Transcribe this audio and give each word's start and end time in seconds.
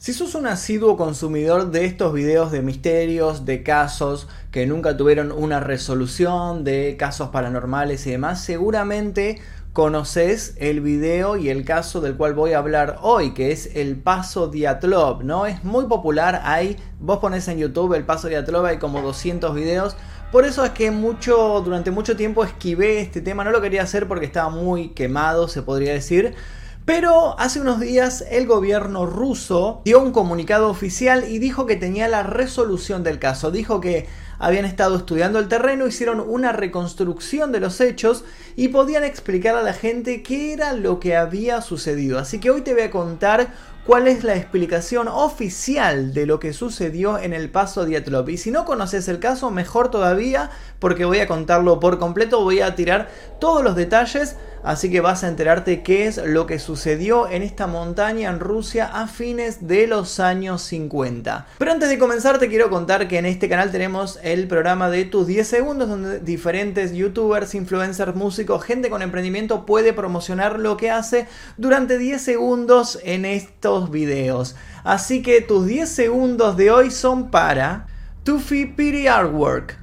Si 0.00 0.14
sos 0.14 0.34
un 0.34 0.46
asiduo 0.46 0.96
consumidor 0.96 1.72
de 1.72 1.84
estos 1.84 2.14
videos 2.14 2.50
de 2.50 2.62
misterios, 2.62 3.44
de 3.44 3.62
casos 3.62 4.28
que 4.50 4.64
nunca 4.64 4.96
tuvieron 4.96 5.30
una 5.30 5.60
resolución, 5.60 6.64
de 6.64 6.96
casos 6.98 7.28
paranormales 7.28 8.06
y 8.06 8.12
demás, 8.12 8.42
seguramente 8.42 9.42
conoces 9.74 10.54
el 10.56 10.80
video 10.80 11.36
y 11.36 11.50
el 11.50 11.66
caso 11.66 12.00
del 12.00 12.16
cual 12.16 12.32
voy 12.32 12.54
a 12.54 12.58
hablar 12.60 12.96
hoy, 13.02 13.34
que 13.34 13.52
es 13.52 13.76
el 13.76 13.96
paso 13.96 14.48
Diatlov, 14.48 15.22
¿no? 15.22 15.44
Es 15.44 15.64
muy 15.64 15.84
popular, 15.84 16.40
hay, 16.44 16.78
vos 16.98 17.18
pones 17.18 17.46
en 17.48 17.58
YouTube 17.58 17.92
el 17.92 18.06
paso 18.06 18.28
Diatlov, 18.28 18.64
hay 18.64 18.78
como 18.78 19.02
200 19.02 19.54
videos, 19.54 19.98
por 20.32 20.46
eso 20.46 20.64
es 20.64 20.70
que 20.70 20.90
mucho, 20.90 21.60
durante 21.62 21.90
mucho 21.90 22.16
tiempo 22.16 22.42
esquivé 22.42 23.02
este 23.02 23.20
tema, 23.20 23.44
no 23.44 23.50
lo 23.50 23.60
quería 23.60 23.82
hacer 23.82 24.08
porque 24.08 24.24
estaba 24.24 24.48
muy 24.48 24.88
quemado, 24.94 25.46
se 25.46 25.60
podría 25.60 25.92
decir, 25.92 26.34
pero 26.84 27.38
hace 27.38 27.60
unos 27.60 27.78
días 27.78 28.24
el 28.30 28.46
gobierno 28.46 29.06
ruso 29.06 29.82
dio 29.84 30.00
un 30.00 30.12
comunicado 30.12 30.68
oficial 30.68 31.24
y 31.28 31.38
dijo 31.38 31.66
que 31.66 31.76
tenía 31.76 32.08
la 32.08 32.22
resolución 32.22 33.02
del 33.02 33.18
caso. 33.18 33.50
Dijo 33.50 33.80
que 33.80 34.08
habían 34.38 34.64
estado 34.64 34.96
estudiando 34.96 35.38
el 35.38 35.48
terreno, 35.48 35.86
hicieron 35.86 36.18
una 36.18 36.52
reconstrucción 36.52 37.52
de 37.52 37.60
los 37.60 37.80
hechos 37.80 38.24
y 38.56 38.68
podían 38.68 39.04
explicar 39.04 39.54
a 39.54 39.62
la 39.62 39.74
gente 39.74 40.22
qué 40.22 40.54
era 40.54 40.72
lo 40.72 40.98
que 40.98 41.14
había 41.14 41.60
sucedido. 41.60 42.18
Así 42.18 42.40
que 42.40 42.50
hoy 42.50 42.62
te 42.62 42.72
voy 42.72 42.82
a 42.82 42.90
contar 42.90 43.52
cuál 43.84 44.08
es 44.08 44.24
la 44.24 44.36
explicación 44.36 45.08
oficial 45.08 46.14
de 46.14 46.24
lo 46.24 46.40
que 46.40 46.52
sucedió 46.52 47.18
en 47.18 47.32
el 47.32 47.50
paso 47.50 47.84
Dietlov. 47.84 48.30
Y 48.30 48.38
si 48.38 48.50
no 48.50 48.64
conoces 48.64 49.08
el 49.08 49.18
caso, 49.18 49.50
mejor 49.50 49.90
todavía, 49.90 50.50
porque 50.78 51.04
voy 51.04 51.18
a 51.18 51.26
contarlo 51.26 51.80
por 51.80 51.98
completo, 51.98 52.42
voy 52.42 52.60
a 52.60 52.74
tirar 52.74 53.10
todos 53.40 53.62
los 53.62 53.76
detalles 53.76 54.36
así 54.62 54.90
que 54.90 55.00
vas 55.00 55.24
a 55.24 55.28
enterarte 55.28 55.82
qué 55.82 56.06
es 56.06 56.18
lo 56.18 56.46
que 56.46 56.58
sucedió 56.58 57.28
en 57.28 57.42
esta 57.42 57.66
montaña 57.66 58.30
en 58.30 58.40
Rusia 58.40 58.86
a 58.86 59.06
fines 59.06 59.66
de 59.66 59.86
los 59.86 60.20
años 60.20 60.62
50. 60.62 61.46
Pero 61.58 61.72
antes 61.72 61.88
de 61.88 61.98
comenzar 61.98 62.38
te 62.38 62.48
quiero 62.48 62.70
contar 62.70 63.08
que 63.08 63.18
en 63.18 63.26
este 63.26 63.48
canal 63.48 63.70
tenemos 63.70 64.18
el 64.22 64.48
programa 64.48 64.90
de 64.90 65.04
tus 65.04 65.26
10 65.26 65.46
segundos 65.46 65.88
donde 65.88 66.20
diferentes 66.20 66.92
youtubers, 66.92 67.54
influencers, 67.54 68.14
músicos, 68.14 68.64
gente 68.64 68.90
con 68.90 69.02
emprendimiento 69.02 69.66
puede 69.66 69.92
promocionar 69.92 70.58
lo 70.58 70.76
que 70.76 70.90
hace 70.90 71.26
durante 71.56 71.98
10 71.98 72.20
segundos 72.20 72.98
en 73.02 73.24
estos 73.24 73.90
videos. 73.90 74.56
Así 74.84 75.22
que 75.22 75.40
tus 75.40 75.66
10 75.66 75.88
segundos 75.88 76.56
de 76.56 76.70
hoy 76.70 76.90
son 76.90 77.30
para 77.30 77.86
Tufi 78.24 78.66
Piri 78.66 79.06
Artwork. 79.06 79.79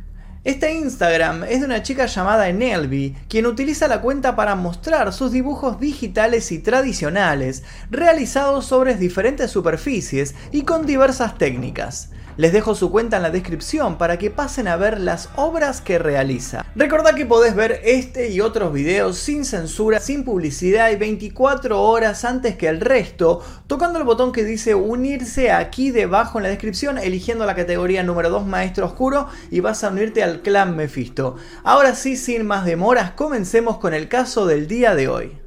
Este 0.48 0.73
Instagram 0.73 1.44
es 1.44 1.59
de 1.59 1.66
una 1.66 1.84
chica 1.84 2.06
llamada 2.06 2.48
Enelby, 2.48 3.17
quien 3.28 3.48
utiliza 3.48 3.90
la 3.90 4.00
cuenta 4.00 4.38
para 4.38 4.56
mostrar 4.56 5.12
sus 5.12 5.34
dibujos 5.34 5.78
digitales 5.81 6.53
y 6.53 6.59
tradicionales, 6.59 7.64
realizados 7.92 8.66
sobre 8.66 8.95
diferentes 8.95 9.52
superficies 9.52 10.36
y 10.53 10.62
con 10.62 10.86
diversas 10.86 11.38
técnicas. 11.38 12.12
Les 12.38 12.53
dejo 12.53 12.75
su 12.75 12.91
cuenta 12.91 13.17
en 13.17 13.23
la 13.23 13.31
descripción 13.31 13.97
para 13.97 14.19
que 14.19 14.30
pasen 14.30 14.67
a 14.67 14.75
ver 14.75 14.99
las 14.99 15.30
obras 15.35 15.81
que 15.81 15.97
realiza. 15.97 16.67
Recordad 16.75 17.16
que 17.16 17.25
podés 17.25 17.55
ver 17.55 17.81
este 17.83 18.29
y 18.29 18.41
otros 18.41 18.71
videos 18.71 19.17
sin 19.17 19.44
censura, 19.44 19.99
sin 19.99 20.23
publicidad 20.23 20.91
y 20.91 20.97
24 20.97 21.81
horas 21.81 22.23
antes 22.25 22.55
que 22.55 22.67
el 22.67 22.79
resto, 22.79 23.44
tocando 23.66 23.97
el 23.97 24.05
botón 24.05 24.31
que 24.31 24.44
dice 24.44 24.75
unirse 24.75 25.52
aquí 25.52 25.89
debajo 25.89 26.38
en 26.38 26.44
la 26.44 26.49
descripción, 26.49 26.99
eligiendo 26.99 27.44
la 27.47 27.55
categoría 27.55 28.03
número 28.03 28.29
2 28.29 28.45
Maestro 28.45 28.85
Oscuro 28.85 29.27
y 29.49 29.61
vas 29.61 29.83
a 29.83 29.89
unirte 29.89 30.22
al 30.22 30.41
clan 30.41 30.75
Mephisto. 30.75 31.38
Ahora 31.63 31.95
sí, 31.95 32.16
sin 32.16 32.45
más 32.45 32.66
demoras, 32.66 33.13
comencemos 33.13 33.77
con 33.77 33.95
el 33.95 34.09
caso 34.09 34.45
del 34.45 34.67
día 34.67 34.94
de 34.94 35.07
hoy. 35.07 35.47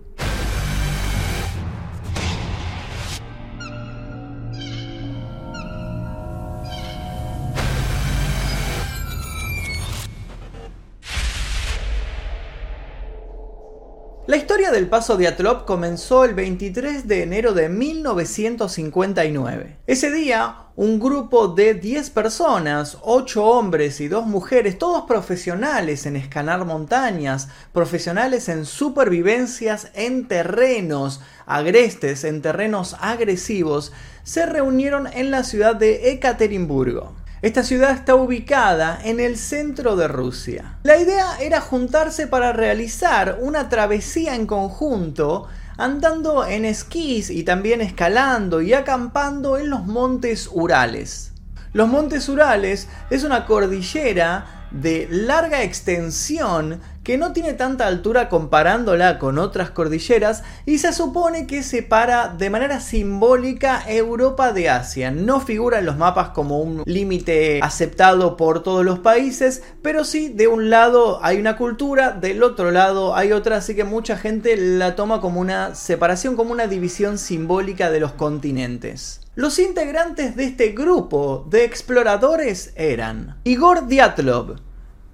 Historia 14.51 14.73
del 14.73 14.89
paso 14.89 15.17
de 15.17 15.29
Atlop 15.29 15.65
comenzó 15.65 16.25
el 16.25 16.35
23 16.35 17.07
de 17.07 17.23
enero 17.23 17.55
de 17.55 17.69
1959. 17.69 19.77
Ese 19.87 20.11
día, 20.11 20.57
un 20.75 20.99
grupo 20.99 21.47
de 21.47 21.75
10 21.75 22.11
personas, 22.11 22.99
8 23.03 23.45
hombres 23.45 24.01
y 24.01 24.09
2 24.09 24.27
mujeres, 24.27 24.77
todos 24.77 25.05
profesionales 25.05 26.05
en 26.05 26.17
escalar 26.17 26.65
montañas, 26.65 27.47
profesionales 27.73 28.49
en 28.49 28.67
supervivencias 28.67 29.93
en 29.95 30.27
terrenos 30.27 31.21
agrestes, 31.47 32.25
en 32.25 32.43
terrenos 32.43 32.97
agresivos, 32.99 33.93
se 34.25 34.47
reunieron 34.47 35.07
en 35.07 35.31
la 35.31 35.45
ciudad 35.45 35.77
de 35.77 36.11
Ekaterimburgo. 36.11 37.20
Esta 37.43 37.63
ciudad 37.63 37.93
está 37.93 38.17
ubicada 38.17 39.01
en 39.03 39.19
el 39.19 39.39
centro 39.39 39.97
de 39.97 40.09
Rusia. 40.09 40.77
La 40.83 40.99
idea 40.99 41.39
era 41.41 41.63
juntarse 41.63 42.27
para 42.27 42.53
realizar 42.53 43.39
una 43.41 43.71
travesía 43.71 44.35
en 44.35 44.47
conjunto 44.47 45.49
andando 45.79 46.47
en 46.47 46.67
esquís 46.67 47.31
y 47.31 47.43
también 47.43 47.81
escalando 47.81 48.61
y 48.61 48.75
acampando 48.75 49.57
en 49.57 49.71
los 49.71 49.87
montes 49.87 50.51
Urales. 50.53 51.33
Los 51.73 51.89
montes 51.89 52.29
Urales 52.29 52.89
es 53.09 53.25
una 53.25 53.47
cordillera 53.47 54.67
de 54.71 55.09
larga 55.11 55.63
extensión 55.63 56.83
que 57.03 57.17
no 57.17 57.33
tiene 57.33 57.55
tanta 57.55 57.87
altura 57.87 58.29
comparándola 58.29 59.19
con 59.19 59.39
otras 59.39 59.71
cordilleras 59.71 60.43
y 60.67 60.79
se 60.79 60.93
supone 60.93 61.47
que 61.47 61.63
separa 61.63 62.29
de 62.29 62.51
manera 62.51 62.81
simbólica 62.81 63.83
Europa 63.87 64.53
de 64.53 64.69
Asia. 64.69 65.11
No 65.11 65.41
figura 65.41 65.79
en 65.79 65.87
los 65.87 65.97
mapas 65.97 66.31
como 66.31 66.61
un 66.61 66.83
límite 66.85 67.61
aceptado 67.63 68.37
por 68.37 68.63
todos 68.63 68.85
los 68.85 68.99
países, 68.99 69.63
pero 69.83 70.05
sí 70.05 70.29
de 70.29 70.47
un 70.47 70.71
lado 70.71 71.21
hay 71.23 71.39
una 71.39 71.57
cultura, 71.57 72.13
del 72.13 72.43
otro 72.43 72.71
lado 72.71 73.15
hay 73.17 73.33
otra, 73.33 73.57
así 73.57 73.75
que 73.75 73.85
mucha 73.85 74.17
gente 74.17 74.57
la 74.57 74.95
toma 74.95 75.21
como 75.21 75.41
una 75.41 75.75
separación, 75.75 76.37
como 76.37 76.53
una 76.53 76.67
división 76.67 77.19
simbólica 77.19 77.91
de 77.91 78.01
los 78.01 78.13
continentes. 78.13 79.21
Los 79.37 79.59
integrantes 79.59 80.37
de 80.37 80.45
este 80.45 80.73
grupo 80.73 81.47
de 81.49 81.65
exploradores 81.65 82.73
eran 82.75 83.37
Igor 83.45 83.87
Diatlov, 83.87 84.57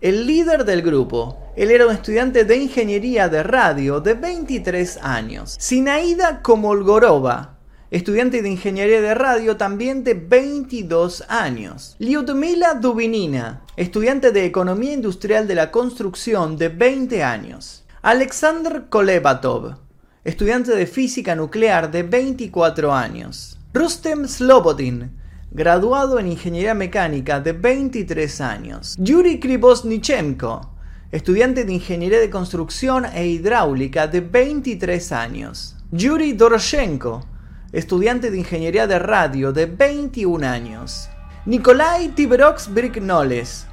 el 0.00 0.26
líder 0.26 0.64
del 0.64 0.82
grupo. 0.82 1.38
Él 1.56 1.70
era 1.70 1.86
un 1.86 1.92
estudiante 1.92 2.44
de 2.44 2.56
ingeniería 2.56 3.28
de 3.28 3.42
radio 3.42 4.00
de 4.00 4.14
23 4.14 4.98
años. 5.02 5.56
Sinaida 5.58 6.42
Komolgorova, 6.42 7.56
estudiante 7.90 8.42
de 8.42 8.50
ingeniería 8.50 9.00
de 9.00 9.14
radio 9.14 9.56
también 9.56 10.04
de 10.04 10.14
22 10.14 11.24
años. 11.28 11.96
Lyudmila 11.98 12.74
Dubinina, 12.74 13.62
estudiante 13.76 14.32
de 14.32 14.44
economía 14.44 14.92
industrial 14.92 15.48
de 15.48 15.54
la 15.54 15.70
construcción 15.70 16.56
de 16.56 16.68
20 16.68 17.22
años. 17.22 17.84
Alexander 18.02 18.84
Kolebatov, 18.88 19.76
estudiante 20.24 20.72
de 20.72 20.86
física 20.86 21.34
nuclear 21.34 21.90
de 21.90 22.02
24 22.02 22.92
años. 22.92 23.58
Rustem 23.72 24.26
Slobodin, 24.26 25.10
graduado 25.56 26.18
en 26.18 26.28
Ingeniería 26.28 26.74
Mecánica 26.74 27.40
de 27.40 27.54
23 27.54 28.42
años. 28.42 28.94
Yuri 28.98 29.40
Kribosnichenko, 29.40 30.70
estudiante 31.10 31.64
de 31.64 31.72
Ingeniería 31.72 32.20
de 32.20 32.28
Construcción 32.28 33.06
e 33.06 33.26
Hidráulica 33.26 34.06
de 34.06 34.20
23 34.20 35.12
años. 35.12 35.74
Yuri 35.90 36.34
Doroshenko, 36.34 37.24
estudiante 37.72 38.30
de 38.30 38.36
Ingeniería 38.36 38.86
de 38.86 38.98
Radio 38.98 39.50
de 39.50 39.64
21 39.64 40.46
años. 40.46 41.08
Nikolai 41.46 42.08
Tiberox 42.08 42.74
Briknoles, 42.74 43.66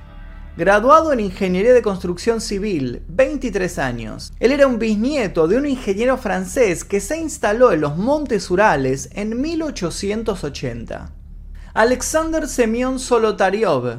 Graduado 0.56 1.12
en 1.12 1.20
Ingeniería 1.20 1.74
de 1.74 1.82
Construcción 1.82 2.40
Civil, 2.40 3.02
23 3.10 3.80
años. 3.80 4.32
Él 4.40 4.54
era 4.54 4.68
un 4.68 4.80
bisnieto 4.80 5.50
de 5.50 5.58
un 5.58 5.66
ingeniero 5.66 6.16
francés 6.18 6.86
que 6.86 7.02
se 7.02 7.18
instaló 7.18 7.74
en 7.74 7.82
los 7.82 7.98
Montes 7.98 8.50
Urales 8.50 9.10
en 9.14 9.42
1880. 9.42 11.23
Alexander 11.76 12.48
Semyon 12.48 13.00
Solotaryov, 13.00 13.96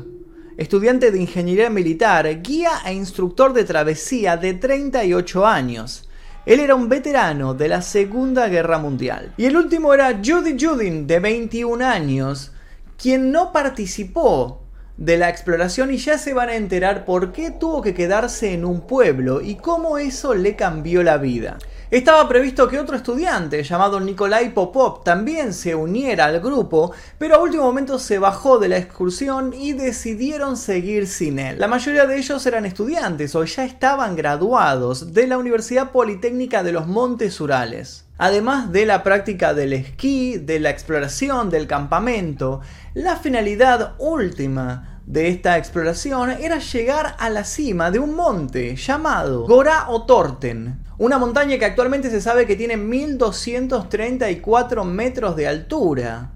estudiante 0.57 1.11
de 1.11 1.21
Ingeniería 1.21 1.71
Militar, 1.71 2.41
guía 2.41 2.71
e 2.87 2.93
instructor 2.93 3.53
de 3.53 3.65
travesía 3.65 4.37
de 4.37 4.55
38 4.55 5.45
años. 5.45 6.09
Él 6.47 6.61
era 6.61 6.77
un 6.77 6.89
veterano 6.89 7.53
de 7.53 7.67
la 7.67 7.83
Segunda 7.83 8.47
Guerra 8.47 8.79
Mundial. 8.79 9.35
Y 9.37 9.47
el 9.47 9.57
último 9.57 9.93
era 9.93 10.21
Judy 10.25 10.57
Judin, 10.57 11.09
de 11.09 11.19
21 11.19 11.85
años, 11.85 12.53
quien 12.97 13.33
no 13.33 13.51
participó 13.51 14.63
de 14.97 15.17
la 15.17 15.29
exploración 15.29 15.93
y 15.93 15.97
ya 15.97 16.17
se 16.17 16.33
van 16.33 16.51
a 16.51 16.55
enterar 16.55 17.05
por 17.05 17.33
qué 17.33 17.51
tuvo 17.51 17.83
que 17.83 17.93
quedarse 17.93 18.55
en 18.55 18.65
un 18.65 18.83
pueblo 18.83 19.41
y 19.41 19.57
cómo 19.57 19.99
eso 19.99 20.37
le 20.37 20.55
cambió 20.55 21.03
la 21.03 21.19
vida. 21.19 21.59
Estaba 21.95 22.27
previsto 22.27 22.67
que 22.67 22.81
otro 22.81 22.97
estudiante 22.97 23.63
llamado 23.63 24.01
Nikolai 24.01 24.53
Popov 24.53 25.05
también 25.05 25.55
se 25.55 25.77
uniera 25.77 26.25
al 26.25 26.41
grupo, 26.41 26.91
pero 27.19 27.37
a 27.37 27.39
último 27.39 27.63
momento 27.63 28.01
se 28.01 28.19
bajó 28.19 28.59
de 28.59 28.69
la 28.69 28.79
excursión 28.79 29.55
y 29.57 29.75
decidieron 29.75 30.57
seguir 30.57 31.07
sin 31.07 31.39
él. 31.39 31.61
La 31.61 31.69
mayoría 31.69 32.07
de 32.07 32.19
ellos 32.19 32.45
eran 32.47 32.67
estudiantes 32.67 33.37
o 33.37 33.45
ya 33.45 33.65
estaban 33.65 34.17
graduados 34.17 35.13
de 35.15 35.29
la 35.29 35.39
Universidad 35.39 35.93
Politécnica 35.93 36.65
de 36.65 36.73
los 36.73 36.89
Montes 36.89 37.41
Urales. 37.41 38.07
Además 38.19 38.73
de 38.73 38.87
la 38.87 39.05
práctica 39.05 39.55
del 39.55 39.73
esquí, 39.73 40.39
de 40.39 40.59
la 40.59 40.71
exploración, 40.71 41.49
del 41.49 41.69
campamento, 41.69 42.61
la 42.95 43.15
finalidad 43.15 43.95
última 43.99 44.94
de 45.07 45.29
esta 45.29 45.57
exploración 45.59 46.31
era 46.31 46.59
llegar 46.59 47.17
a 47.19 47.29
la 47.31 47.45
cima 47.45 47.91
de 47.91 47.99
un 47.99 48.15
monte 48.15 48.77
llamado 48.77 49.47
Gora 49.47 49.87
Otorten, 49.89 50.85
una 50.97 51.19
montaña 51.19 51.59
que 51.59 51.67
actualmente 51.67 52.09
se 52.11 52.21
sabe 52.21 52.47
que 52.47 52.55
tiene 52.57 52.77
1234 52.77 54.85
metros 54.85 55.35
de 55.37 55.49
altura. 55.49 56.31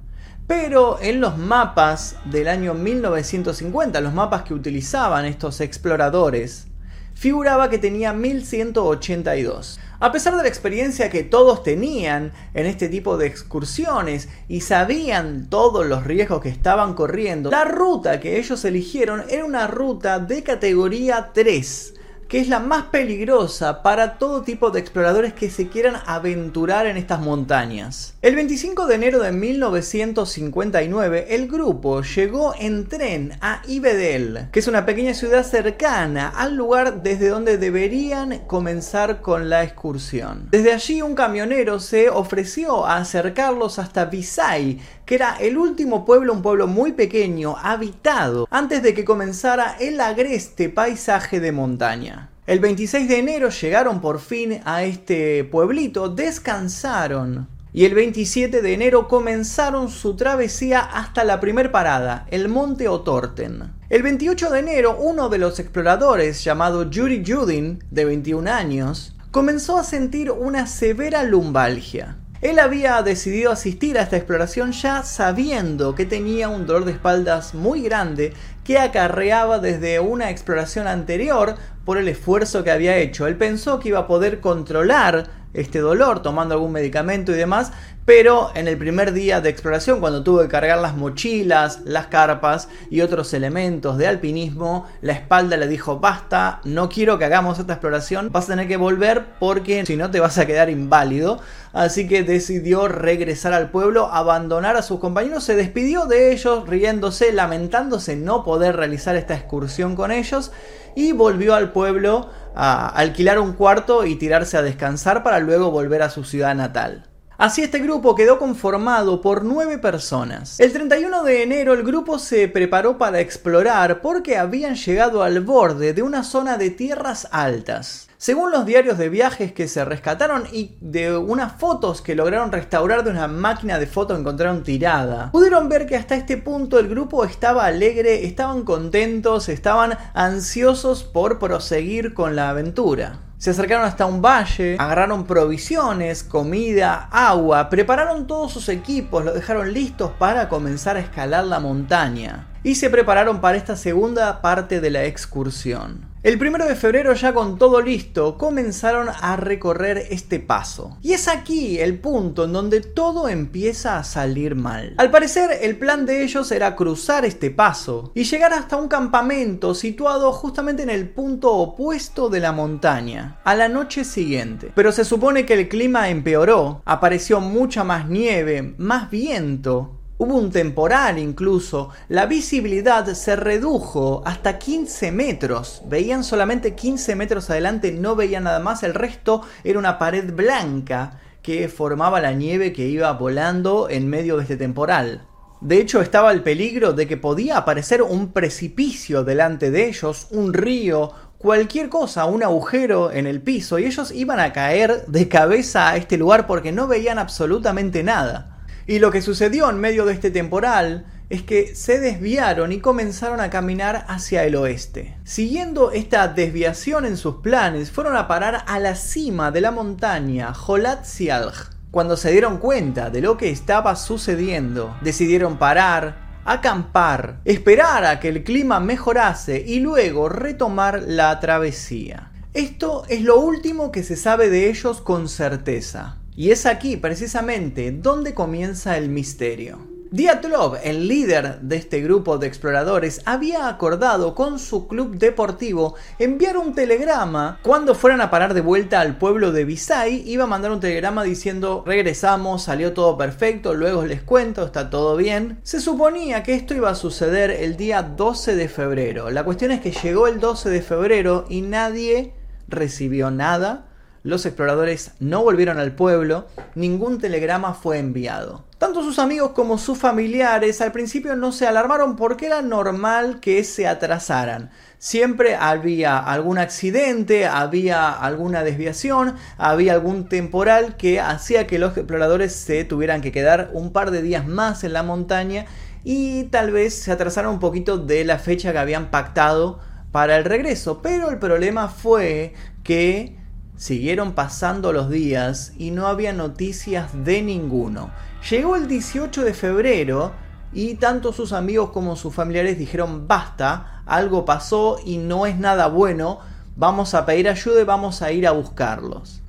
Pero 0.47 0.99
en 1.01 1.21
los 1.21 1.39
mapas 1.39 2.17
del 2.25 2.49
año 2.49 2.75
1950, 2.75 4.01
los 4.01 4.15
mapas 4.15 4.43
que 4.43 4.55
utilizaban 4.55 5.27
estos 5.27 5.61
exploradores, 5.61 6.67
figuraba 7.15 7.69
que 7.69 7.79
tenía 7.79 8.13
1182. 8.13 9.79
A 10.01 10.13
pesar 10.13 10.37
de 10.37 10.43
la 10.43 10.49
experiencia 10.49 11.11
que 11.11 11.25
todos 11.25 11.65
tenían 11.65 12.33
en 12.55 12.67
este 12.67 12.89
tipo 12.89 13.17
de 13.17 13.27
excursiones 13.27 14.29
y 14.47 14.61
sabían 14.61 15.51
todos 15.51 15.85
los 15.87 16.05
riesgos 16.05 16.41
que 16.41 16.51
estaban 16.51 16.95
corriendo, 16.95 17.51
la 17.51 17.65
ruta 17.65 18.21
que 18.21 18.39
ellos 18.39 18.65
eligieron 18.65 19.25
era 19.29 19.45
una 19.45 19.67
ruta 19.67 20.21
de 20.21 20.45
categoría 20.45 21.33
3 21.35 21.95
que 22.29 22.39
es 22.39 22.49
la 22.49 22.61
más 22.61 22.85
peligrosa 22.85 23.83
para 23.83 24.19
todo 24.19 24.43
tipo 24.43 24.71
de 24.71 24.81
exploradores 24.81 25.33
que 25.33 25.51
se 25.51 25.69
quieran 25.69 25.97
aventurar 26.07 26.87
en 26.87 26.99
estas 26.99 27.21
montañas. 27.21 28.15
El 28.21 28.35
25 28.35 28.87
de 28.87 28.95
enero 28.95 29.21
de 29.21 29.33
1959, 29.33 31.27
el 31.31 31.49
grupo 31.49 32.03
llegó 32.03 32.55
en 32.59 32.87
tren 32.87 33.33
a 33.41 33.63
Ibedel, 33.67 34.49
que 34.53 34.61
es 34.61 34.69
una 34.69 34.85
pequeña 34.85 35.15
ciudad 35.15 35.43
cercana 35.43 36.29
al 36.29 36.55
lugar 36.55 37.03
desde 37.03 37.29
donde 37.29 37.57
deberían 37.57 38.41
comenzar 38.47 39.23
con 39.23 39.49
la 39.49 39.65
excursión. 39.65 40.49
Desde 40.51 40.75
allí 40.75 41.01
un 41.01 41.15
camionero 41.15 41.81
se 41.81 42.11
ofreció 42.11 42.85
a 42.85 42.99
acercarlos 42.99 43.79
hasta 43.79 44.05
Visay, 44.05 44.79
que 45.09 45.15
era 45.15 45.37
el 45.41 45.57
último 45.57 46.05
pueblo, 46.05 46.35
un 46.35 46.43
pueblo 46.43 46.67
muy 46.67 46.93
pequeño, 46.93 47.57
habitado, 47.57 48.47
antes 48.51 48.83
de 48.83 48.93
que 48.93 49.07
comenzara 49.07 49.75
el 49.81 49.99
agreste 50.03 50.69
paisaje 50.69 51.41
de 51.41 51.51
montaña. 51.51 52.29
El 52.47 52.61
26 52.61 53.09
de 53.09 53.19
enero 53.19 53.49
llegaron 53.49 54.03
por 54.03 54.21
fin 54.21 54.61
a 54.67 54.83
este 54.83 55.45
pueblito, 55.45 56.11
descansaron 56.11 57.49
y 57.73 57.87
el 57.87 57.95
27 57.95 58.61
de 58.61 58.75
enero 58.75 59.09
comenzaron 59.09 59.89
su 59.89 60.15
travesía 60.15 60.81
hasta 60.81 61.25
la 61.25 61.41
primer 61.41 61.73
parada, 61.73 62.27
el 62.31 62.51
monte 62.51 62.87
Otorten. 62.87 63.73
El 63.89 64.03
28 64.03 64.51
de 64.51 64.59
enero, 64.59 64.99
uno 65.01 65.31
de 65.31 65.39
los 65.39 65.59
exploradores, 65.59 66.45
llamado 66.45 66.91
Yuri 66.91 67.25
Judin, 67.27 67.83
de 67.91 68.05
21 68.05 68.51
años, 68.51 69.17
comenzó 69.31 69.79
a 69.79 69.85
sentir 69.85 70.31
una 70.31 70.67
severa 70.67 71.23
lumbalgia. 71.25 72.19
Él 72.41 72.61
había 72.61 73.03
decidido 73.03 73.51
asistir 73.51 73.99
a 73.99 74.03
esta 74.03 74.17
exploración 74.17 74.71
ya 74.71 75.03
sabiendo 75.03 75.97
que 75.97 76.07
tenía 76.07 76.49
un 76.49 76.67
dolor 76.67 76.85
de 76.85 76.93
espaldas 76.93 77.53
muy 77.53 77.83
grande 77.83 78.33
que 78.63 78.79
acarreaba 78.79 79.59
desde 79.59 79.99
una 79.99 80.31
exploración 80.31 80.87
anterior 80.87 81.57
por 81.85 81.99
el 81.99 82.07
esfuerzo 82.07 82.63
que 82.63 82.71
había 82.71 82.97
hecho. 82.97 83.27
Él 83.27 83.37
pensó 83.37 83.81
que 83.81 83.89
iba 83.89 84.01
a 84.01 84.07
poder 84.07 84.41
controlar 84.41 85.27
este 85.61 85.81
dolor 85.81 86.23
tomando 86.23 86.55
algún 86.55 86.73
medicamento 86.73 87.33
y 87.33 87.37
demás, 87.37 87.73
pero 88.05 88.51
en 88.55 88.69
el 88.69 88.79
primer 88.79 89.13
día 89.13 89.43
de 89.43 89.51
exploración, 89.51 90.01
cuando 90.01 90.23
tuvo 90.23 90.41
que 90.41 90.49
cargar 90.49 90.79
las 90.79 90.97
mochilas, 90.97 91.81
las 91.85 92.07
carpas 92.07 92.69
y 92.89 93.03
otros 93.03 93.35
elementos 93.35 93.99
de 93.99 94.07
alpinismo, 94.07 94.87
la 95.03 95.13
espalda 95.13 95.59
le 95.59 95.69
dijo, 95.69 96.01
basta, 96.01 96.63
no 96.65 96.89
quiero 96.89 97.19
que 97.19 97.27
hagamos 97.27 97.59
esta 97.59 97.75
exploración, 97.75 98.31
vas 98.33 98.45
a 98.45 98.53
tener 98.53 98.67
que 98.67 98.79
volver 98.79 99.27
porque 99.39 99.85
si 99.85 99.97
no 99.97 100.11
te 100.11 100.21
vas 100.21 100.39
a 100.39 100.47
quedar 100.47 100.71
inválido. 100.71 101.39
Así 101.75 102.09
que 102.09 102.23
decidió 102.23 102.89
regresar 102.89 103.53
al 103.53 103.71
pueblo, 103.71 104.07
abandonar 104.07 104.77
a 104.77 104.83
sus 104.83 105.01
compañeros, 105.01 105.45
se 105.45 105.55
despidió 105.55 106.07
de 106.07 106.33
ellos 106.33 106.67
riéndose, 106.67 107.31
lamentándose 107.33 108.17
no 108.17 108.43
poder 108.43 108.77
realizar 108.77 109.17
esta 109.17 109.35
excursión 109.35 109.97
con 109.97 110.13
ellos 110.13 110.51
y 110.99 111.13
volvió 111.13 111.55
al 111.55 111.71
pueblo 111.71 112.29
a 112.57 112.89
alquilar 112.89 113.39
un 113.39 113.53
cuarto 113.53 114.05
y 114.05 114.17
tirarse 114.17 114.57
a 114.57 114.63
descansar 114.63 115.23
para 115.23 115.39
luego 115.39 115.71
volver 115.71 116.03
a 116.03 116.11
su 116.11 116.25
ciudad 116.25 116.57
natal. 116.57 117.08
Así 117.39 117.63
este 117.63 117.79
grupo 117.79 118.17
quedó 118.17 118.37
conformado 118.37 119.21
por 119.21 119.45
nueve 119.45 119.79
personas. 119.79 120.59
El 120.59 120.73
31 120.73 121.23
de 121.23 121.45
enero 121.45 121.73
el 121.73 121.85
grupo 121.85 122.19
se 122.19 122.49
preparó 122.49 122.99
para 122.99 123.21
explorar 123.21 124.01
porque 124.01 124.37
habían 124.37 124.75
llegado 124.75 125.23
al 125.23 125.41
borde 125.41 125.93
de 125.93 126.03
una 126.03 126.25
zona 126.25 126.59
de 126.59 126.71
tierras 126.71 127.29
altas. 127.31 128.09
Según 128.17 128.51
los 128.51 128.67
diarios 128.67 128.99
de 128.99 129.09
viajes 129.09 129.53
que 129.53 129.69
se 129.69 129.85
rescataron 129.85 130.49
y 130.53 130.79
de 130.81 131.17
unas 131.17 131.53
fotos 131.53 132.03
que 132.03 132.17
lograron 132.17 132.51
restaurar 132.51 133.05
de 133.05 133.11
una 133.11 133.29
máquina 133.29 133.79
de 133.79 133.87
fotos 133.87 134.19
encontraron 134.19 134.65
tirada, 134.65 135.31
pudieron 135.31 135.69
ver 135.69 135.87
que 135.87 135.95
hasta 135.95 136.17
este 136.17 136.39
punto 136.39 136.81
el 136.81 136.89
grupo 136.89 137.25
estaba 137.25 137.67
alegre, 137.67 138.27
estaban 138.27 138.65
contentos, 138.65 139.49
estaban 139.49 139.97
ansiosos 140.13 141.05
por 141.05 141.39
proseguir 141.39 142.15
con 142.15 142.35
la 142.35 142.51
aventura. 142.51 143.28
Se 143.39 143.51
acercaron 143.51 143.85
hasta 143.85 144.05
un 144.05 144.21
valle, 144.21 144.75
agarraron 144.81 145.25
provisiones, 145.25 146.25
comida, 146.25 147.09
agua, 147.13 147.71
prepararon 147.71 148.27
todos 148.27 148.53
sus 148.53 148.69
equipos, 148.69 149.25
los 149.25 149.33
dejaron 149.33 149.73
listos 149.73 150.11
para 150.19 150.49
comenzar 150.49 150.97
a 150.97 151.01
escalar 151.01 151.45
la 151.45 151.61
montaña 151.61 152.49
y 152.65 152.75
se 152.75 152.91
prepararon 152.91 153.41
para 153.41 153.57
esta 153.57 153.77
segunda 153.77 154.43
parte 154.43 154.81
de 154.81 154.91
la 154.91 155.05
excursión. 155.05 156.01
El 156.29 156.39
primero 156.39 156.67
de 156.67 156.77
febrero 156.77 157.15
ya 157.15 157.33
con 157.33 157.57
todo 157.57 157.81
listo 157.81 158.37
comenzaron 158.37 159.09
a 159.09 159.37
recorrer 159.37 160.09
este 160.11 160.41
paso. 160.41 160.99
Y 161.01 161.15
es 161.15 161.27
aquí 161.27 161.79
el 161.79 161.99
punto 162.01 162.45
en 162.45 162.53
donde 162.53 162.83
todo 162.83 163.31
empieza 163.31 163.97
a 163.97 164.05
salir 164.05 164.55
mal. 164.55 164.93
Al 164.99 165.11
parecer 165.11 165.49
el 165.63 165.79
plan 165.79 166.05
de 166.05 166.23
ellos 166.23 166.53
era 166.53 166.77
cruzar 166.77 167.25
este 167.25 167.51
paso 167.51 168.13
y 168.15 168.25
llegar 168.25 168.53
hasta 168.53 168.77
un 168.77 168.89
campamento 168.89 169.75
situado 169.75 170.31
justamente 170.33 170.83
en 170.83 170.91
el 170.91 171.09
punto 171.09 171.51
opuesto 171.55 172.29
de 172.29 172.41
la 172.41 172.53
montaña, 172.53 173.41
a 173.45 173.55
la 173.55 173.71
noche 173.71 174.05
siguiente. 174.05 174.71
Pero 174.75 174.93
se 174.93 175.07
supone 175.07 175.47
que 175.47 175.55
el 175.55 175.71
clima 175.71 176.11
empeoró, 176.11 176.83
apareció 176.85 177.41
mucha 177.41 177.85
más 177.85 178.07
nieve, 178.07 178.75
más 178.77 179.11
viento 179.11 179.98
Hubo 180.21 180.35
un 180.35 180.51
temporal 180.51 181.17
incluso, 181.17 181.91
la 182.09 182.27
visibilidad 182.27 183.07
se 183.15 183.37
redujo 183.37 184.25
hasta 184.27 184.59
15 184.59 185.13
metros, 185.13 185.83
veían 185.87 186.25
solamente 186.25 186.75
15 186.75 187.15
metros 187.15 187.49
adelante, 187.51 187.93
no 187.93 188.17
veían 188.17 188.43
nada 188.43 188.59
más, 188.59 188.83
el 188.83 188.95
resto 188.95 189.43
era 189.63 189.79
una 189.79 189.97
pared 189.97 190.35
blanca 190.35 191.21
que 191.41 191.69
formaba 191.69 192.21
la 192.21 192.33
nieve 192.33 192.73
que 192.73 192.89
iba 192.89 193.13
volando 193.13 193.89
en 193.89 194.09
medio 194.09 194.37
de 194.37 194.43
este 194.43 194.57
temporal. 194.57 195.25
De 195.61 195.79
hecho, 195.79 196.01
estaba 196.01 196.33
el 196.33 196.43
peligro 196.43 196.95
de 196.95 197.07
que 197.07 197.17
podía 197.17 197.57
aparecer 197.57 198.03
un 198.03 198.33
precipicio 198.33 199.23
delante 199.23 199.71
de 199.71 199.87
ellos, 199.87 200.27
un 200.33 200.53
río, 200.53 201.13
cualquier 201.39 201.89
cosa, 201.89 202.25
un 202.25 202.43
agujero 202.43 203.13
en 203.13 203.29
el 203.29 203.41
piso, 203.41 203.79
y 203.79 203.85
ellos 203.85 204.11
iban 204.11 204.41
a 204.41 204.53
caer 204.53 205.07
de 205.07 205.29
cabeza 205.29 205.91
a 205.91 205.97
este 205.97 206.17
lugar 206.17 206.49
porque 206.49 206.73
no 206.73 206.89
veían 206.89 207.21
absolutamente 207.21 208.03
nada. 208.03 208.58
Y 208.89 209.01
lo 209.01 209.11
que 209.11 209.21
sucedió 209.21 209.69
en 209.69 209.79
medio 209.79 210.07
de 210.07 210.15
este 210.15 210.31
temporal 210.31 211.05
es 211.29 211.43
que 211.43 211.75
se 211.75 212.01
desviaron 212.01 212.73
y 212.73 212.81
comenzaron 212.81 213.39
a 213.39 213.51
caminar 213.51 214.07
hacia 214.09 214.45
el 214.45 214.57
oeste. 214.57 215.15
Siguiendo 215.25 215.93
esta 215.93 216.27
desviación 216.27 217.05
en 217.05 217.19
sus 217.19 217.37
planes, 217.43 217.91
fueron 217.91 218.17
a 218.17 218.27
parar 218.27 218.65
a 218.67 218.79
la 218.79 218.95
cima 218.95 219.51
de 219.51 219.61
la 219.61 219.73
montaña 219.73 220.55
Jolat 220.55 221.05
Sialj. 221.05 221.69
Cuando 221.91 222.17
se 222.17 222.33
dieron 222.33 222.57
cuenta 222.57 223.11
de 223.11 223.21
lo 223.21 223.37
que 223.37 223.51
estaba 223.51 223.95
sucediendo, 223.95 224.97
decidieron 225.03 225.59
parar, 225.59 226.41
acampar, 226.47 227.41
esperar 227.45 228.07
a 228.07 228.21
que 228.21 228.29
el 228.29 228.43
clima 228.43 228.81
mejorase 228.81 229.63
y 229.67 229.81
luego 229.81 230.31
retomar 230.31 231.03
la 231.07 231.39
travesía. 231.41 232.33
Esto 232.55 233.05
es 233.11 233.21
lo 233.21 233.39
último 233.39 233.93
que 233.93 234.03
se 234.03 234.17
sabe 234.17 234.49
de 234.49 234.71
ellos 234.71 235.03
con 235.03 235.29
certeza. 235.29 236.18
Y 236.39 236.53
es 236.53 236.67
aquí 236.67 236.97
precisamente 236.97 237.91
donde 237.91 238.33
comienza 238.33 238.97
el 238.97 239.09
misterio. 239.09 239.81
Diatlov, 240.13 240.77
el 240.85 241.09
líder 241.09 241.59
de 241.63 241.75
este 241.75 242.01
grupo 242.01 242.39
de 242.39 242.47
exploradores, 242.47 243.23
había 243.25 243.67
acordado 243.67 244.37
con 244.37 244.61
su 244.61 244.87
club 244.87 245.19
deportivo 245.19 245.97
enviar 246.21 246.57
un 246.57 246.77
telegrama 246.77 247.59
cuando 247.63 247.97
fueran 247.97 248.21
a 248.21 248.31
parar 248.31 248.55
de 248.55 248.61
vuelta 248.61 249.01
al 249.01 249.19
pueblo 249.19 249.51
de 249.51 249.65
Visay. 249.65 250.31
Iba 250.31 250.45
a 250.45 250.47
mandar 250.47 250.71
un 250.71 250.79
telegrama 250.79 251.25
diciendo 251.25 251.83
regresamos, 251.85 252.63
salió 252.63 252.93
todo 252.93 253.19
perfecto, 253.19 253.75
luego 253.75 254.05
les 254.05 254.23
cuento, 254.23 254.65
está 254.65 254.91
todo 254.91 255.17
bien. 255.17 255.59
Se 255.65 255.81
suponía 255.81 256.45
que 256.45 256.55
esto 256.55 256.73
iba 256.73 256.89
a 256.89 256.95
suceder 256.95 257.51
el 257.51 257.77
día 257.77 258.05
12 258.05 258.55
de 258.55 258.69
febrero. 258.69 259.29
La 259.31 259.43
cuestión 259.43 259.73
es 259.73 259.81
que 259.81 259.91
llegó 259.91 260.29
el 260.29 260.39
12 260.39 260.71
de 260.71 260.83
febrero 260.83 261.47
y 261.49 261.63
nadie 261.63 262.33
recibió 262.69 263.33
nada 263.33 263.88
los 264.29 264.45
exploradores 264.45 265.13
no 265.21 265.43
volvieron 265.43 265.79
al 265.79 265.93
pueblo, 265.93 266.49
ningún 266.75 267.19
telegrama 267.19 267.73
fue 267.73 267.99
enviado. 267.99 268.67
Tanto 268.77 269.03
sus 269.03 269.19
amigos 269.19 269.53
como 269.53 269.79
sus 269.79 269.97
familiares 269.97 270.83
al 270.83 270.93
principio 270.93 271.35
no 271.35 271.51
se 271.51 271.67
alarmaron 271.67 272.15
porque 272.15 272.45
era 272.45 272.61
normal 272.61 273.41
que 273.41 273.65
se 273.65 273.89
atrasaran. 273.89 274.69
Siempre 274.99 275.55
había 275.55 276.19
algún 276.19 276.59
accidente, 276.59 277.47
había 277.47 278.11
alguna 278.11 278.65
desviación, 278.65 279.35
había 279.57 279.95
algún 279.95 280.29
temporal 280.29 280.99
que 280.99 281.21
hacía 281.21 281.67
que 281.67 281.79
los 281.79 281.97
exploradores 281.97 282.55
se 282.55 282.85
tuvieran 282.85 283.23
que 283.23 283.33
quedar 283.33 283.71
un 283.73 283.95
par 283.95 284.11
de 284.11 284.21
días 284.21 284.47
más 284.47 284.85
en 284.85 284.93
la 284.93 285.03
montaña 285.03 285.65
y 286.05 286.45
tal 286.45 286.71
vez 286.71 286.93
se 286.93 287.13
atrasaron 287.13 287.55
un 287.55 287.61
poquito 287.61 287.97
de 287.97 288.27
la 288.27 288.39
fecha 288.39 288.73
que 288.73 288.79
habían 288.79 289.11
pactado 289.11 289.81
para 290.13 290.37
el 290.37 290.45
regreso. 290.45 291.01
Pero 291.01 291.31
el 291.31 291.39
problema 291.39 291.89
fue 291.89 292.53
que 292.85 293.38
siguieron 293.79 294.33
pasando 294.33 294.93
los 294.93 295.09
días 295.09 295.73
y 295.79 295.93
no 295.93 296.09
había 296.09 296.33
noticias 296.33 297.11
de 297.25 297.43
ninguno. 297.43 298.11
Llegó 298.51 298.77
el 298.77 298.89
18 298.89 299.45
de 299.45 299.55
febrero 299.55 300.33
y 300.73 300.97
tanto 300.97 301.33
sus 301.33 301.53
amigos 301.53 301.91
como 301.91 302.17
sus 302.17 302.35
familiares 302.35 302.77
dijeron 302.77 303.27
basta, 303.29 304.03
algo 304.05 304.45
pasó 304.45 304.99
y 305.05 305.17
no 305.17 305.47
es 305.47 305.59
nada 305.59 305.87
bueno, 305.87 306.41
vamos 306.77 307.15
a 307.15 307.25
pedir 307.25 307.49
ayuda 307.49 307.81
y 307.81 307.85
vamos 307.85 308.21
a 308.21 308.33
ir 308.33 308.47
a 308.47 308.51
buscarlos. 308.51 309.43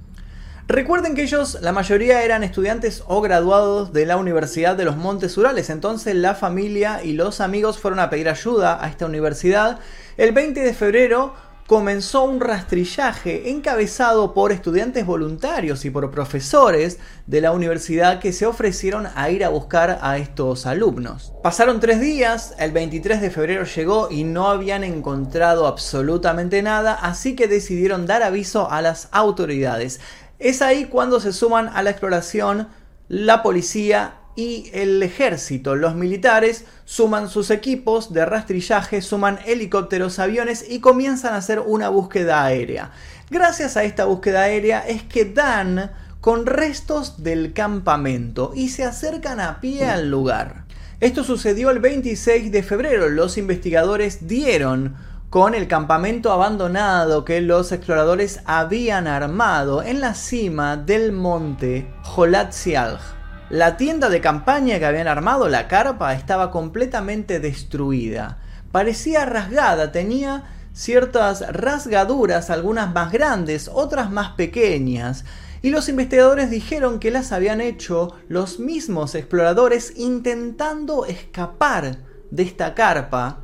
Recuerden 0.68 1.16
que 1.16 1.24
ellos, 1.24 1.58
la 1.62 1.72
mayoría 1.72 2.22
eran 2.22 2.44
estudiantes 2.44 3.04
o 3.08 3.22
graduados 3.22 3.92
de 3.92 4.06
la 4.06 4.18
Universidad 4.18 4.76
de 4.76 4.86
los 4.86 4.96
Montes 4.96 5.36
Urales, 5.36 5.72
entonces 5.72 6.14
la 6.14 6.36
familia 6.36 7.04
y 7.04 7.14
los 7.14 7.42
amigos 7.42 7.80
fueron 7.80 8.00
a 8.00 8.12
pedir 8.12 8.30
ayuda 8.30 8.78
a 8.80 8.88
esta 8.88 9.08
universidad. 9.08 9.80
El 10.18 10.32
20 10.32 10.60
de 10.60 10.74
febrero 10.76 11.34
comenzó 11.70 12.24
un 12.24 12.40
rastrillaje 12.40 13.52
encabezado 13.52 14.34
por 14.34 14.52
estudiantes 14.52 15.06
voluntarios 15.06 15.86
y 15.86 15.92
por 15.92 16.10
profesores 16.10 16.98
de 17.28 17.42
la 17.42 17.52
universidad 17.52 18.20
que 18.20 18.34
se 18.34 18.48
ofrecieron 18.48 19.08
a 19.14 19.30
ir 19.30 19.46
a 19.46 19.50
buscar 19.50 20.00
a 20.02 20.18
estos 20.18 20.66
alumnos. 20.66 21.32
Pasaron 21.44 21.80
tres 21.80 22.02
días, 22.02 22.56
el 22.58 22.72
23 22.72 23.22
de 23.22 23.30
febrero 23.30 23.66
llegó 23.66 24.08
y 24.10 24.24
no 24.24 24.50
habían 24.50 24.84
encontrado 24.84 25.68
absolutamente 25.68 26.64
nada, 26.64 26.96
así 26.96 27.36
que 27.36 27.48
decidieron 27.48 28.08
dar 28.08 28.24
aviso 28.24 28.72
a 28.72 28.82
las 28.82 29.08
autoridades. 29.12 30.00
Es 30.40 30.64
ahí 30.64 30.86
cuando 30.86 31.20
se 31.20 31.32
suman 31.32 31.70
a 31.72 31.84
la 31.84 31.92
exploración 31.92 32.68
la 33.10 33.44
policía 33.44 34.19
y 34.40 34.70
el 34.74 35.04
ejército. 35.04 35.76
Los 35.76 35.96
militares 35.96 36.64
suman 36.86 37.28
sus 37.28 37.52
equipos 37.52 38.14
de 38.14 38.26
rastrillaje, 38.26 39.02
suman 39.02 39.38
helicópteros, 39.46 40.18
aviones 40.18 40.66
y 40.70 40.80
comienzan 40.80 41.34
a 41.34 41.38
hacer 41.38 41.60
una 41.60 41.90
búsqueda 41.90 42.46
aérea. 42.46 42.92
Gracias 43.30 43.76
a 43.76 43.84
esta 43.84 44.06
búsqueda 44.06 44.44
aérea 44.44 44.80
es 44.88 45.04
que 45.04 45.26
dan 45.26 45.92
con 46.22 46.46
restos 46.46 47.22
del 47.22 47.52
campamento 47.52 48.54
y 48.56 48.70
se 48.70 48.86
acercan 48.86 49.42
a 49.42 49.60
pie 49.60 49.86
al 49.86 50.10
lugar. 50.10 50.64
Esto 51.02 51.26
sucedió 51.26 51.70
el 51.70 51.80
26 51.80 52.50
de 52.50 52.64
febrero. 52.64 53.10
Los 53.10 53.38
investigadores 53.38 54.26
dieron 54.26 54.96
con 55.30 55.54
el 55.54 55.68
campamento 55.68 56.32
abandonado 56.32 57.26
que 57.26 57.42
los 57.42 57.74
exploradores 57.74 58.40
habían 58.46 59.06
armado 59.06 59.84
en 59.84 60.00
la 60.00 60.14
cima 60.14 60.78
del 60.78 61.12
monte 61.12 61.92
Holatzialj. 62.16 63.19
La 63.50 63.78
tienda 63.78 64.10
de 64.10 64.22
campaña 64.22 64.78
que 64.78 64.86
habían 64.86 65.08
armado, 65.08 65.50
la 65.50 65.68
carpa, 65.68 66.14
estaba 66.14 66.52
completamente 66.52 67.40
destruida. 67.40 68.38
Parecía 68.72 69.26
rasgada, 69.26 69.92
tenía 69.92 70.44
ciertas 70.74 71.42
rasgaduras, 71.52 72.52
algunas 72.52 72.94
más 72.94 73.12
grandes, 73.12 73.68
otras 73.74 74.12
más 74.12 74.34
pequeñas, 74.34 75.26
y 75.64 75.72
los 75.72 75.90
investigadores 75.90 76.52
dijeron 76.52 77.00
que 77.00 77.10
las 77.10 77.32
habían 77.32 77.60
hecho 77.60 78.16
los 78.28 78.60
mismos 78.60 79.16
exploradores 79.16 79.94
intentando 79.98 81.06
escapar 81.06 81.98
de 82.30 82.44
esta 82.44 82.76
carpa 82.76 83.44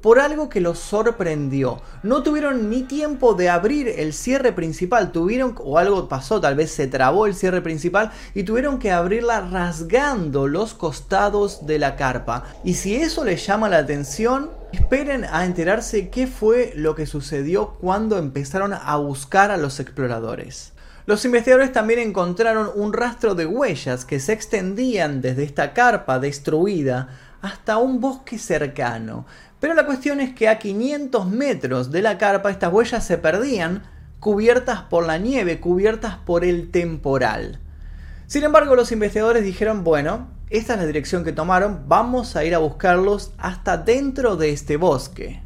por 0.00 0.18
algo 0.18 0.48
que 0.48 0.60
los 0.60 0.78
sorprendió. 0.78 1.80
No 2.02 2.22
tuvieron 2.22 2.70
ni 2.70 2.82
tiempo 2.82 3.34
de 3.34 3.48
abrir 3.48 3.88
el 3.88 4.12
cierre 4.12 4.52
principal, 4.52 5.12
tuvieron, 5.12 5.54
o 5.58 5.78
algo 5.78 6.08
pasó, 6.08 6.40
tal 6.40 6.54
vez 6.54 6.70
se 6.70 6.86
trabó 6.86 7.26
el 7.26 7.34
cierre 7.34 7.60
principal 7.60 8.10
y 8.34 8.44
tuvieron 8.44 8.78
que 8.78 8.90
abrirla 8.90 9.40
rasgando 9.40 10.46
los 10.48 10.74
costados 10.74 11.66
de 11.66 11.78
la 11.78 11.96
carpa. 11.96 12.44
Y 12.64 12.74
si 12.74 12.96
eso 12.96 13.24
les 13.24 13.44
llama 13.46 13.68
la 13.68 13.78
atención, 13.78 14.50
esperen 14.72 15.24
a 15.24 15.44
enterarse 15.44 16.08
qué 16.08 16.26
fue 16.26 16.72
lo 16.76 16.94
que 16.94 17.06
sucedió 17.06 17.74
cuando 17.80 18.18
empezaron 18.18 18.72
a 18.72 18.96
buscar 18.96 19.50
a 19.50 19.56
los 19.56 19.80
exploradores. 19.80 20.72
Los 21.06 21.24
investigadores 21.24 21.72
también 21.72 21.98
encontraron 21.98 22.70
un 22.74 22.92
rastro 22.92 23.34
de 23.34 23.46
huellas 23.46 24.04
que 24.04 24.20
se 24.20 24.32
extendían 24.32 25.20
desde 25.20 25.42
esta 25.42 25.72
carpa 25.72 26.20
destruida 26.20 27.08
hasta 27.42 27.78
un 27.78 28.00
bosque 28.00 28.38
cercano. 28.38 29.26
Pero 29.60 29.74
la 29.74 29.86
cuestión 29.86 30.20
es 30.20 30.34
que 30.34 30.48
a 30.48 30.58
500 30.58 31.26
metros 31.26 31.90
de 31.90 32.02
la 32.02 32.18
carpa 32.18 32.50
estas 32.50 32.72
huellas 32.72 33.04
se 33.04 33.18
perdían, 33.18 33.82
cubiertas 34.18 34.82
por 34.82 35.06
la 35.06 35.18
nieve, 35.18 35.60
cubiertas 35.60 36.16
por 36.16 36.44
el 36.44 36.70
temporal. 36.70 37.60
Sin 38.26 38.44
embargo, 38.44 38.76
los 38.76 38.92
investigadores 38.92 39.44
dijeron, 39.44 39.84
bueno, 39.84 40.28
esta 40.50 40.74
es 40.74 40.80
la 40.80 40.86
dirección 40.86 41.24
que 41.24 41.32
tomaron, 41.32 41.84
vamos 41.88 42.36
a 42.36 42.44
ir 42.44 42.54
a 42.54 42.58
buscarlos 42.58 43.32
hasta 43.38 43.76
dentro 43.76 44.36
de 44.36 44.50
este 44.50 44.76
bosque. 44.76 45.42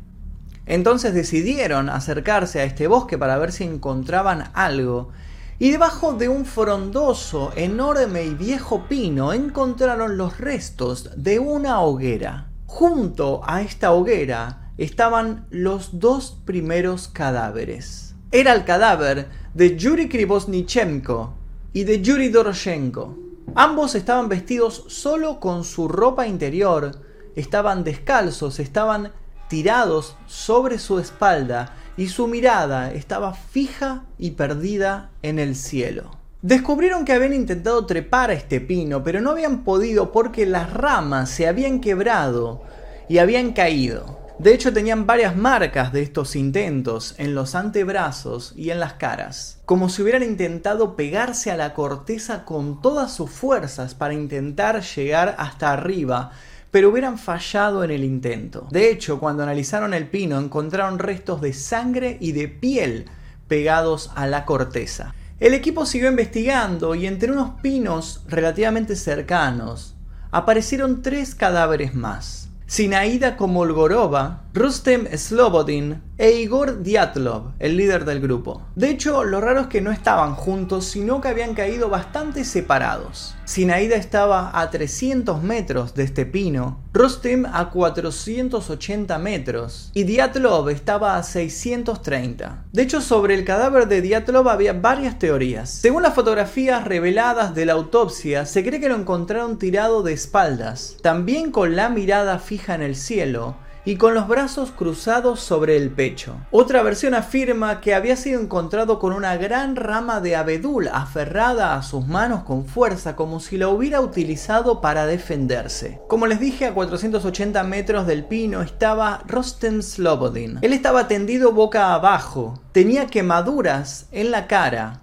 Entonces 0.66 1.12
decidieron 1.12 1.88
acercarse 1.88 2.60
a 2.60 2.64
este 2.64 2.86
bosque 2.86 3.18
para 3.18 3.36
ver 3.38 3.52
si 3.52 3.64
encontraban 3.64 4.50
algo. 4.54 5.10
Y 5.58 5.70
debajo 5.70 6.14
de 6.14 6.28
un 6.28 6.44
frondoso, 6.46 7.52
enorme 7.54 8.24
y 8.24 8.34
viejo 8.34 8.86
pino 8.88 9.32
encontraron 9.32 10.16
los 10.16 10.38
restos 10.38 11.10
de 11.16 11.38
una 11.38 11.80
hoguera. 11.80 12.50
Junto 12.66 13.40
a 13.46 13.62
esta 13.62 13.92
hoguera 13.92 14.72
estaban 14.78 15.46
los 15.50 16.00
dos 16.00 16.36
primeros 16.44 17.06
cadáveres. 17.06 18.16
Era 18.32 18.52
el 18.52 18.64
cadáver 18.64 19.28
de 19.54 19.76
Yuri 19.76 20.08
Krivosnichenko 20.08 21.34
y 21.72 21.84
de 21.84 22.02
Yuri 22.02 22.30
Doroshenko. 22.30 23.16
Ambos 23.54 23.94
estaban 23.94 24.28
vestidos 24.28 24.84
solo 24.88 25.38
con 25.38 25.62
su 25.62 25.86
ropa 25.86 26.26
interior, 26.26 27.00
estaban 27.36 27.84
descalzos, 27.84 28.58
estaban 28.58 29.12
tirados 29.48 30.16
sobre 30.26 30.80
su 30.80 30.98
espalda 30.98 31.76
y 31.96 32.08
su 32.08 32.26
mirada 32.26 32.92
estaba 32.92 33.34
fija 33.34 34.04
y 34.18 34.32
perdida 34.32 35.10
en 35.22 35.38
el 35.38 35.56
cielo. 35.56 36.10
Descubrieron 36.42 37.04
que 37.04 37.12
habían 37.12 37.32
intentado 37.32 37.86
trepar 37.86 38.30
a 38.30 38.34
este 38.34 38.60
pino, 38.60 39.02
pero 39.02 39.20
no 39.20 39.30
habían 39.30 39.64
podido 39.64 40.12
porque 40.12 40.44
las 40.44 40.72
ramas 40.72 41.30
se 41.30 41.48
habían 41.48 41.80
quebrado 41.80 42.62
y 43.08 43.18
habían 43.18 43.52
caído. 43.52 44.18
De 44.38 44.52
hecho, 44.52 44.72
tenían 44.72 45.06
varias 45.06 45.36
marcas 45.36 45.92
de 45.92 46.02
estos 46.02 46.34
intentos 46.34 47.14
en 47.18 47.36
los 47.36 47.54
antebrazos 47.54 48.52
y 48.56 48.70
en 48.70 48.80
las 48.80 48.94
caras, 48.94 49.60
como 49.64 49.88
si 49.88 50.02
hubieran 50.02 50.24
intentado 50.24 50.96
pegarse 50.96 51.52
a 51.52 51.56
la 51.56 51.72
corteza 51.72 52.44
con 52.44 52.82
todas 52.82 53.14
sus 53.14 53.30
fuerzas 53.30 53.94
para 53.94 54.12
intentar 54.12 54.82
llegar 54.82 55.36
hasta 55.38 55.72
arriba, 55.72 56.32
pero 56.74 56.90
hubieran 56.90 57.18
fallado 57.18 57.84
en 57.84 57.92
el 57.92 58.02
intento. 58.02 58.66
De 58.72 58.90
hecho, 58.90 59.20
cuando 59.20 59.44
analizaron 59.44 59.94
el 59.94 60.08
pino 60.08 60.40
encontraron 60.40 60.98
restos 60.98 61.40
de 61.40 61.52
sangre 61.52 62.16
y 62.20 62.32
de 62.32 62.48
piel 62.48 63.04
pegados 63.46 64.10
a 64.16 64.26
la 64.26 64.44
corteza. 64.44 65.14
El 65.38 65.54
equipo 65.54 65.86
siguió 65.86 66.10
investigando 66.10 66.96
y 66.96 67.06
entre 67.06 67.30
unos 67.30 67.60
pinos 67.60 68.24
relativamente 68.26 68.96
cercanos 68.96 69.94
aparecieron 70.32 71.00
tres 71.00 71.36
cadáveres 71.36 71.94
más. 71.94 72.48
Sinaida 72.66 73.36
Komolgorova, 73.36 74.42
Rustem 74.56 75.08
Slobodin 75.16 76.00
e 76.16 76.30
Igor 76.30 76.80
Diatlov, 76.80 77.54
el 77.58 77.76
líder 77.76 78.04
del 78.04 78.20
grupo. 78.20 78.62
De 78.76 78.88
hecho, 78.88 79.24
lo 79.24 79.40
raro 79.40 79.62
es 79.62 79.66
que 79.66 79.80
no 79.80 79.90
estaban 79.90 80.36
juntos, 80.36 80.84
sino 80.84 81.20
que 81.20 81.26
habían 81.26 81.54
caído 81.54 81.88
bastante 81.88 82.44
separados. 82.44 83.34
Sinaida 83.46 83.96
estaba 83.96 84.52
a 84.54 84.70
300 84.70 85.42
metros 85.42 85.94
de 85.94 86.04
este 86.04 86.24
pino, 86.24 86.84
Rustem 86.92 87.46
a 87.46 87.70
480 87.70 89.18
metros 89.18 89.90
y 89.92 90.04
Diatlov 90.04 90.68
estaba 90.68 91.16
a 91.16 91.24
630. 91.24 92.66
De 92.72 92.82
hecho, 92.82 93.00
sobre 93.00 93.34
el 93.34 93.44
cadáver 93.44 93.88
de 93.88 94.02
Diatlov 94.02 94.48
había 94.48 94.72
varias 94.72 95.18
teorías. 95.18 95.68
Según 95.68 96.04
las 96.04 96.14
fotografías 96.14 96.84
reveladas 96.84 97.56
de 97.56 97.66
la 97.66 97.72
autopsia, 97.72 98.46
se 98.46 98.64
cree 98.64 98.78
que 98.78 98.88
lo 98.88 98.94
encontraron 98.94 99.58
tirado 99.58 100.04
de 100.04 100.12
espaldas, 100.12 100.96
también 101.02 101.50
con 101.50 101.74
la 101.74 101.88
mirada 101.88 102.38
fija 102.38 102.76
en 102.76 102.82
el 102.82 102.94
cielo, 102.94 103.56
y 103.84 103.96
con 103.96 104.14
los 104.14 104.26
brazos 104.28 104.70
cruzados 104.70 105.40
sobre 105.40 105.76
el 105.76 105.90
pecho. 105.90 106.36
Otra 106.50 106.82
versión 106.82 107.14
afirma 107.14 107.80
que 107.80 107.94
había 107.94 108.16
sido 108.16 108.40
encontrado 108.40 108.98
con 108.98 109.12
una 109.12 109.36
gran 109.36 109.76
rama 109.76 110.20
de 110.20 110.36
abedul 110.36 110.88
aferrada 110.88 111.74
a 111.74 111.82
sus 111.82 112.06
manos 112.06 112.44
con 112.44 112.66
fuerza 112.66 113.14
como 113.16 113.40
si 113.40 113.58
la 113.58 113.68
hubiera 113.68 114.00
utilizado 114.00 114.80
para 114.80 115.06
defenderse. 115.06 116.00
Como 116.08 116.26
les 116.26 116.40
dije, 116.40 116.66
a 116.66 116.74
480 116.74 117.62
metros 117.64 118.06
del 118.06 118.24
pino 118.24 118.62
estaba 118.62 119.22
Rostem 119.26 119.82
Slobodin. 119.82 120.58
Él 120.62 120.72
estaba 120.72 121.08
tendido 121.08 121.52
boca 121.52 121.94
abajo, 121.94 122.60
tenía 122.72 123.06
quemaduras 123.06 124.06
en 124.12 124.30
la 124.30 124.46
cara 124.46 125.00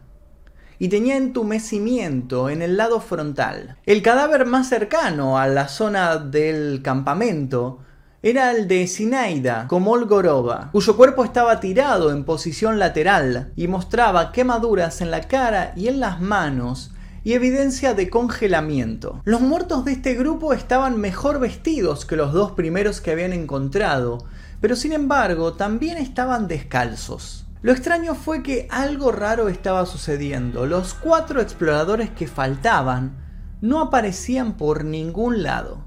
y 0.79 0.87
tenía 0.87 1.15
entumecimiento 1.15 2.49
en 2.49 2.63
el 2.63 2.75
lado 2.75 3.01
frontal. 3.01 3.77
El 3.85 4.01
cadáver 4.01 4.47
más 4.47 4.67
cercano 4.67 5.37
a 5.37 5.47
la 5.47 5.67
zona 5.67 6.17
del 6.17 6.81
campamento 6.81 7.79
era 8.23 8.51
el 8.51 8.67
de 8.67 8.85
Sinaida 8.85 9.67
Komolgorova, 9.67 10.69
cuyo 10.71 10.95
cuerpo 10.95 11.23
estaba 11.23 11.59
tirado 11.59 12.11
en 12.11 12.23
posición 12.23 12.77
lateral 12.77 13.51
y 13.55 13.67
mostraba 13.67 14.31
quemaduras 14.31 15.01
en 15.01 15.09
la 15.09 15.21
cara 15.21 15.73
y 15.75 15.87
en 15.87 15.99
las 15.99 16.21
manos 16.21 16.91
y 17.23 17.33
evidencia 17.33 17.95
de 17.95 18.11
congelamiento. 18.11 19.21
Los 19.25 19.41
muertos 19.41 19.85
de 19.85 19.93
este 19.93 20.13
grupo 20.13 20.53
estaban 20.53 21.01
mejor 21.01 21.39
vestidos 21.39 22.05
que 22.05 22.15
los 22.15 22.31
dos 22.31 22.51
primeros 22.51 23.01
que 23.01 23.09
habían 23.09 23.33
encontrado, 23.33 24.19
pero 24.59 24.75
sin 24.75 24.93
embargo 24.93 25.53
también 25.53 25.97
estaban 25.97 26.47
descalzos. 26.47 27.47
Lo 27.63 27.71
extraño 27.71 28.13
fue 28.13 28.43
que 28.43 28.67
algo 28.69 29.11
raro 29.11 29.49
estaba 29.49 29.87
sucediendo. 29.87 30.67
Los 30.67 30.93
cuatro 30.93 31.41
exploradores 31.41 32.11
que 32.11 32.27
faltaban 32.27 33.17
no 33.61 33.81
aparecían 33.81 34.57
por 34.57 34.83
ningún 34.83 35.41
lado. 35.41 35.85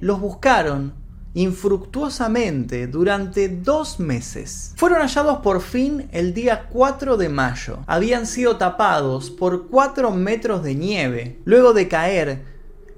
Los 0.00 0.18
buscaron 0.18 0.99
infructuosamente 1.34 2.86
durante 2.86 3.48
dos 3.48 4.00
meses. 4.00 4.72
Fueron 4.76 5.00
hallados 5.00 5.38
por 5.38 5.60
fin 5.60 6.08
el 6.12 6.34
día 6.34 6.66
4 6.70 7.16
de 7.16 7.28
mayo. 7.28 7.78
Habían 7.86 8.26
sido 8.26 8.56
tapados 8.56 9.30
por 9.30 9.68
4 9.68 10.10
metros 10.10 10.62
de 10.62 10.74
nieve, 10.74 11.40
luego 11.44 11.72
de 11.72 11.88
caer 11.88 12.44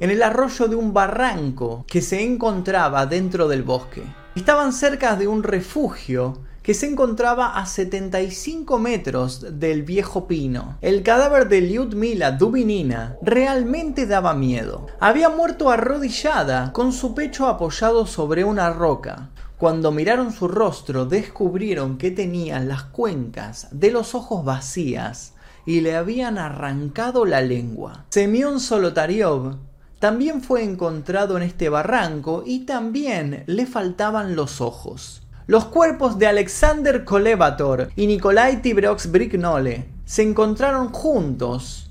en 0.00 0.10
el 0.10 0.22
arroyo 0.22 0.66
de 0.68 0.76
un 0.76 0.92
barranco 0.92 1.84
que 1.86 2.02
se 2.02 2.22
encontraba 2.22 3.06
dentro 3.06 3.48
del 3.48 3.62
bosque. 3.62 4.02
Estaban 4.34 4.72
cerca 4.72 5.14
de 5.14 5.28
un 5.28 5.42
refugio 5.42 6.40
que 6.62 6.74
se 6.74 6.86
encontraba 6.86 7.56
a 7.58 7.66
75 7.66 8.78
metros 8.78 9.58
del 9.58 9.82
viejo 9.82 10.26
pino. 10.26 10.78
El 10.80 11.02
cadáver 11.02 11.48
de 11.48 11.60
Lyudmila 11.60 12.32
Dubinina 12.32 13.16
realmente 13.22 14.06
daba 14.06 14.34
miedo. 14.34 14.86
Había 15.00 15.28
muerto 15.28 15.70
arrodillada, 15.70 16.72
con 16.72 16.92
su 16.92 17.14
pecho 17.14 17.48
apoyado 17.48 18.06
sobre 18.06 18.44
una 18.44 18.70
roca. 18.70 19.30
Cuando 19.58 19.92
miraron 19.92 20.32
su 20.32 20.48
rostro 20.48 21.04
descubrieron 21.04 21.98
que 21.98 22.10
tenía 22.10 22.58
las 22.60 22.84
cuencas 22.84 23.68
de 23.70 23.90
los 23.90 24.14
ojos 24.14 24.44
vacías 24.44 25.34
y 25.64 25.80
le 25.80 25.94
habían 25.94 26.38
arrancado 26.38 27.24
la 27.24 27.40
lengua. 27.40 28.04
Semyon 28.10 28.58
Solotariov 28.58 29.56
también 30.00 30.42
fue 30.42 30.64
encontrado 30.64 31.36
en 31.36 31.44
este 31.44 31.68
barranco 31.68 32.42
y 32.44 32.66
también 32.66 33.44
le 33.46 33.66
faltaban 33.66 34.34
los 34.34 34.60
ojos. 34.60 35.21
Los 35.48 35.64
cuerpos 35.64 36.20
de 36.20 36.28
Alexander 36.28 37.04
Kolevator 37.04 37.90
y 37.96 38.06
Nikolai 38.06 38.62
Tibrox 38.62 39.10
Brignole 39.10 39.88
se 40.04 40.22
encontraron 40.22 40.92
juntos, 40.92 41.90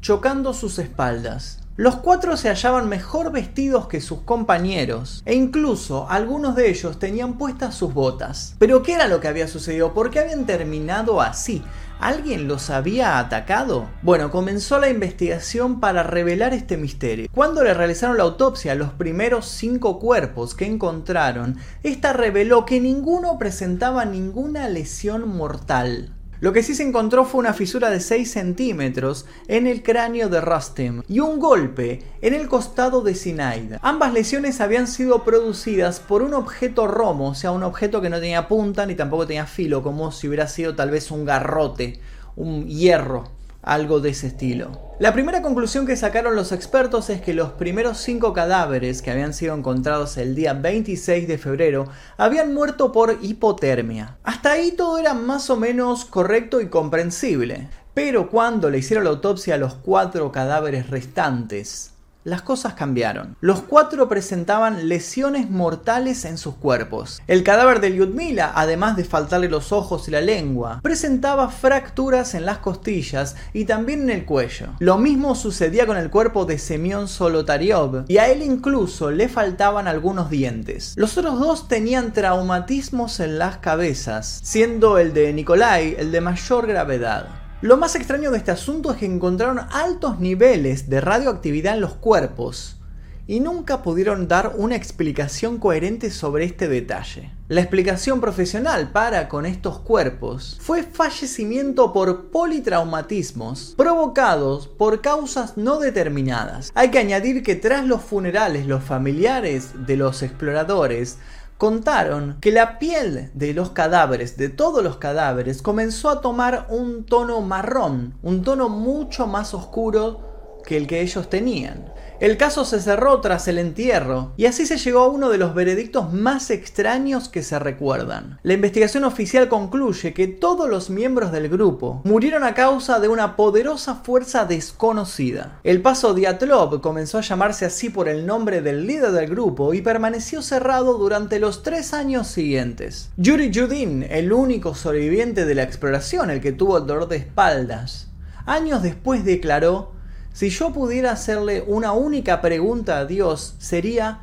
chocando 0.00 0.54
sus 0.54 0.78
espaldas. 0.78 1.60
Los 1.76 1.96
cuatro 1.96 2.34
se 2.38 2.48
hallaban 2.48 2.88
mejor 2.88 3.30
vestidos 3.30 3.88
que 3.88 4.00
sus 4.00 4.20
compañeros, 4.20 5.22
e 5.26 5.34
incluso 5.34 6.06
algunos 6.08 6.56
de 6.56 6.70
ellos 6.70 6.98
tenían 6.98 7.36
puestas 7.36 7.74
sus 7.74 7.92
botas. 7.92 8.56
Pero 8.58 8.82
¿qué 8.82 8.94
era 8.94 9.06
lo 9.06 9.20
que 9.20 9.28
había 9.28 9.48
sucedido? 9.48 9.92
¿Por 9.92 10.10
qué 10.10 10.20
habían 10.20 10.46
terminado 10.46 11.20
así? 11.20 11.62
¿Alguien 12.02 12.48
los 12.48 12.68
había 12.68 13.20
atacado? 13.20 13.88
Bueno, 14.02 14.32
comenzó 14.32 14.80
la 14.80 14.90
investigación 14.90 15.78
para 15.78 16.02
revelar 16.02 16.52
este 16.52 16.76
misterio. 16.76 17.28
Cuando 17.32 17.62
le 17.62 17.74
realizaron 17.74 18.16
la 18.16 18.24
autopsia 18.24 18.72
a 18.72 18.74
los 18.74 18.90
primeros 18.90 19.46
cinco 19.46 20.00
cuerpos 20.00 20.56
que 20.56 20.66
encontraron, 20.66 21.58
esta 21.84 22.12
reveló 22.12 22.64
que 22.66 22.80
ninguno 22.80 23.38
presentaba 23.38 24.04
ninguna 24.04 24.68
lesión 24.68 25.28
mortal. 25.28 26.12
Lo 26.42 26.52
que 26.52 26.64
sí 26.64 26.74
se 26.74 26.82
encontró 26.82 27.24
fue 27.24 27.38
una 27.38 27.54
fisura 27.54 27.88
de 27.88 28.00
6 28.00 28.28
centímetros 28.28 29.26
en 29.46 29.68
el 29.68 29.84
cráneo 29.84 30.28
de 30.28 30.40
Rustem 30.40 31.02
y 31.06 31.20
un 31.20 31.38
golpe 31.38 32.02
en 32.20 32.34
el 32.34 32.48
costado 32.48 33.00
de 33.02 33.14
Sinaida. 33.14 33.78
Ambas 33.80 34.12
lesiones 34.12 34.60
habían 34.60 34.88
sido 34.88 35.22
producidas 35.22 36.00
por 36.00 36.20
un 36.20 36.34
objeto 36.34 36.88
romo, 36.88 37.28
o 37.28 37.34
sea, 37.36 37.52
un 37.52 37.62
objeto 37.62 38.00
que 38.00 38.10
no 38.10 38.18
tenía 38.18 38.48
punta 38.48 38.86
ni 38.86 38.96
tampoco 38.96 39.24
tenía 39.24 39.46
filo, 39.46 39.84
como 39.84 40.10
si 40.10 40.26
hubiera 40.26 40.48
sido 40.48 40.74
tal 40.74 40.90
vez 40.90 41.12
un 41.12 41.24
garrote, 41.24 42.00
un 42.34 42.66
hierro 42.66 43.30
algo 43.62 44.00
de 44.00 44.10
ese 44.10 44.26
estilo. 44.26 44.92
La 44.98 45.12
primera 45.12 45.42
conclusión 45.42 45.86
que 45.86 45.96
sacaron 45.96 46.36
los 46.36 46.52
expertos 46.52 47.10
es 47.10 47.20
que 47.20 47.34
los 47.34 47.52
primeros 47.52 47.98
cinco 47.98 48.32
cadáveres 48.32 49.02
que 49.02 49.10
habían 49.10 49.32
sido 49.32 49.54
encontrados 49.54 50.16
el 50.16 50.34
día 50.34 50.52
26 50.52 51.26
de 51.26 51.38
febrero 51.38 51.88
habían 52.16 52.54
muerto 52.54 52.92
por 52.92 53.18
hipotermia. 53.22 54.18
Hasta 54.22 54.52
ahí 54.52 54.72
todo 54.72 54.98
era 54.98 55.14
más 55.14 55.50
o 55.50 55.56
menos 55.56 56.04
correcto 56.04 56.60
y 56.60 56.68
comprensible. 56.68 57.68
Pero 57.94 58.30
cuando 58.30 58.70
le 58.70 58.78
hicieron 58.78 59.04
la 59.04 59.10
autopsia 59.10 59.56
a 59.56 59.58
los 59.58 59.74
cuatro 59.74 60.32
cadáveres 60.32 60.88
restantes, 60.88 61.91
las 62.24 62.42
cosas 62.42 62.74
cambiaron. 62.74 63.36
Los 63.40 63.62
cuatro 63.62 64.08
presentaban 64.08 64.88
lesiones 64.88 65.50
mortales 65.50 66.24
en 66.24 66.38
sus 66.38 66.54
cuerpos. 66.54 67.20
El 67.26 67.42
cadáver 67.42 67.80
de 67.80 67.90
Lyudmila, 67.90 68.52
además 68.54 68.96
de 68.96 69.04
faltarle 69.04 69.48
los 69.48 69.72
ojos 69.72 70.08
y 70.08 70.10
la 70.10 70.20
lengua, 70.20 70.80
presentaba 70.82 71.48
fracturas 71.48 72.34
en 72.34 72.46
las 72.46 72.58
costillas 72.58 73.36
y 73.52 73.64
también 73.64 74.02
en 74.02 74.10
el 74.10 74.24
cuello. 74.24 74.68
Lo 74.78 74.98
mismo 74.98 75.34
sucedía 75.34 75.86
con 75.86 75.96
el 75.96 76.10
cuerpo 76.10 76.44
de 76.44 76.58
Semyon 76.58 77.08
Solotariov 77.08 78.04
y 78.08 78.18
a 78.18 78.28
él 78.28 78.42
incluso 78.42 79.10
le 79.10 79.28
faltaban 79.28 79.88
algunos 79.88 80.30
dientes. 80.30 80.94
Los 80.96 81.18
otros 81.18 81.38
dos 81.40 81.68
tenían 81.68 82.12
traumatismos 82.12 83.20
en 83.20 83.38
las 83.38 83.58
cabezas, 83.58 84.40
siendo 84.42 84.98
el 84.98 85.12
de 85.12 85.32
Nikolai 85.32 85.96
el 85.98 86.12
de 86.12 86.20
mayor 86.20 86.66
gravedad. 86.66 87.41
Lo 87.62 87.76
más 87.76 87.94
extraño 87.94 88.32
de 88.32 88.38
este 88.38 88.50
asunto 88.50 88.90
es 88.90 88.96
que 88.96 89.06
encontraron 89.06 89.60
altos 89.70 90.18
niveles 90.18 90.90
de 90.90 91.00
radioactividad 91.00 91.74
en 91.74 91.80
los 91.80 91.94
cuerpos 91.94 92.80
y 93.28 93.38
nunca 93.38 93.82
pudieron 93.82 94.26
dar 94.26 94.54
una 94.56 94.74
explicación 94.74 95.58
coherente 95.58 96.10
sobre 96.10 96.44
este 96.44 96.66
detalle. 96.66 97.30
La 97.46 97.60
explicación 97.60 98.20
profesional 98.20 98.90
para 98.90 99.28
con 99.28 99.46
estos 99.46 99.78
cuerpos 99.78 100.58
fue 100.60 100.82
fallecimiento 100.82 101.92
por 101.92 102.30
politraumatismos 102.30 103.74
provocados 103.76 104.66
por 104.66 105.00
causas 105.00 105.56
no 105.56 105.78
determinadas. 105.78 106.72
Hay 106.74 106.90
que 106.90 106.98
añadir 106.98 107.44
que 107.44 107.54
tras 107.54 107.86
los 107.86 108.02
funerales 108.02 108.66
los 108.66 108.82
familiares 108.82 109.86
de 109.86 109.96
los 109.96 110.24
exploradores 110.24 111.18
contaron 111.58 112.38
que 112.40 112.50
la 112.50 112.78
piel 112.78 113.30
de 113.34 113.54
los 113.54 113.70
cadáveres, 113.70 114.36
de 114.36 114.48
todos 114.48 114.82
los 114.82 114.96
cadáveres, 114.96 115.62
comenzó 115.62 116.10
a 116.10 116.20
tomar 116.20 116.66
un 116.68 117.04
tono 117.04 117.40
marrón, 117.40 118.14
un 118.22 118.42
tono 118.42 118.68
mucho 118.68 119.26
más 119.26 119.54
oscuro 119.54 120.60
que 120.66 120.76
el 120.76 120.86
que 120.86 121.00
ellos 121.00 121.28
tenían. 121.28 121.92
El 122.22 122.36
caso 122.36 122.64
se 122.64 122.80
cerró 122.80 123.20
tras 123.20 123.48
el 123.48 123.58
entierro 123.58 124.32
y 124.36 124.46
así 124.46 124.64
se 124.64 124.78
llegó 124.78 125.00
a 125.00 125.08
uno 125.08 125.28
de 125.28 125.38
los 125.38 125.56
veredictos 125.56 126.12
más 126.12 126.50
extraños 126.50 127.28
que 127.28 127.42
se 127.42 127.58
recuerdan. 127.58 128.38
La 128.44 128.52
investigación 128.52 129.02
oficial 129.02 129.48
concluye 129.48 130.14
que 130.14 130.28
todos 130.28 130.70
los 130.70 130.88
miembros 130.88 131.32
del 131.32 131.48
grupo 131.48 132.00
murieron 132.04 132.44
a 132.44 132.54
causa 132.54 133.00
de 133.00 133.08
una 133.08 133.34
poderosa 133.34 133.96
fuerza 133.96 134.44
desconocida. 134.44 135.58
El 135.64 135.82
paso 135.82 136.14
Diatlov 136.14 136.80
comenzó 136.80 137.18
a 137.18 137.22
llamarse 137.22 137.64
así 137.64 137.90
por 137.90 138.08
el 138.08 138.24
nombre 138.24 138.62
del 138.62 138.86
líder 138.86 139.10
del 139.10 139.28
grupo 139.28 139.74
y 139.74 139.82
permaneció 139.82 140.42
cerrado 140.42 140.98
durante 140.98 141.40
los 141.40 141.64
tres 141.64 141.92
años 141.92 142.28
siguientes. 142.28 143.10
Yuri 143.16 143.50
Yudin, 143.50 144.04
el 144.08 144.32
único 144.32 144.76
sobreviviente 144.76 145.44
de 145.44 145.56
la 145.56 145.64
exploración, 145.64 146.30
el 146.30 146.40
que 146.40 146.52
tuvo 146.52 146.78
el 146.78 146.86
dolor 146.86 147.08
de 147.08 147.16
espaldas, 147.16 148.12
años 148.46 148.80
después 148.80 149.24
declaró 149.24 150.00
si 150.32 150.48
yo 150.48 150.72
pudiera 150.72 151.12
hacerle 151.12 151.62
una 151.66 151.92
única 151.92 152.40
pregunta 152.40 152.98
a 152.98 153.04
Dios, 153.04 153.54
sería, 153.58 154.20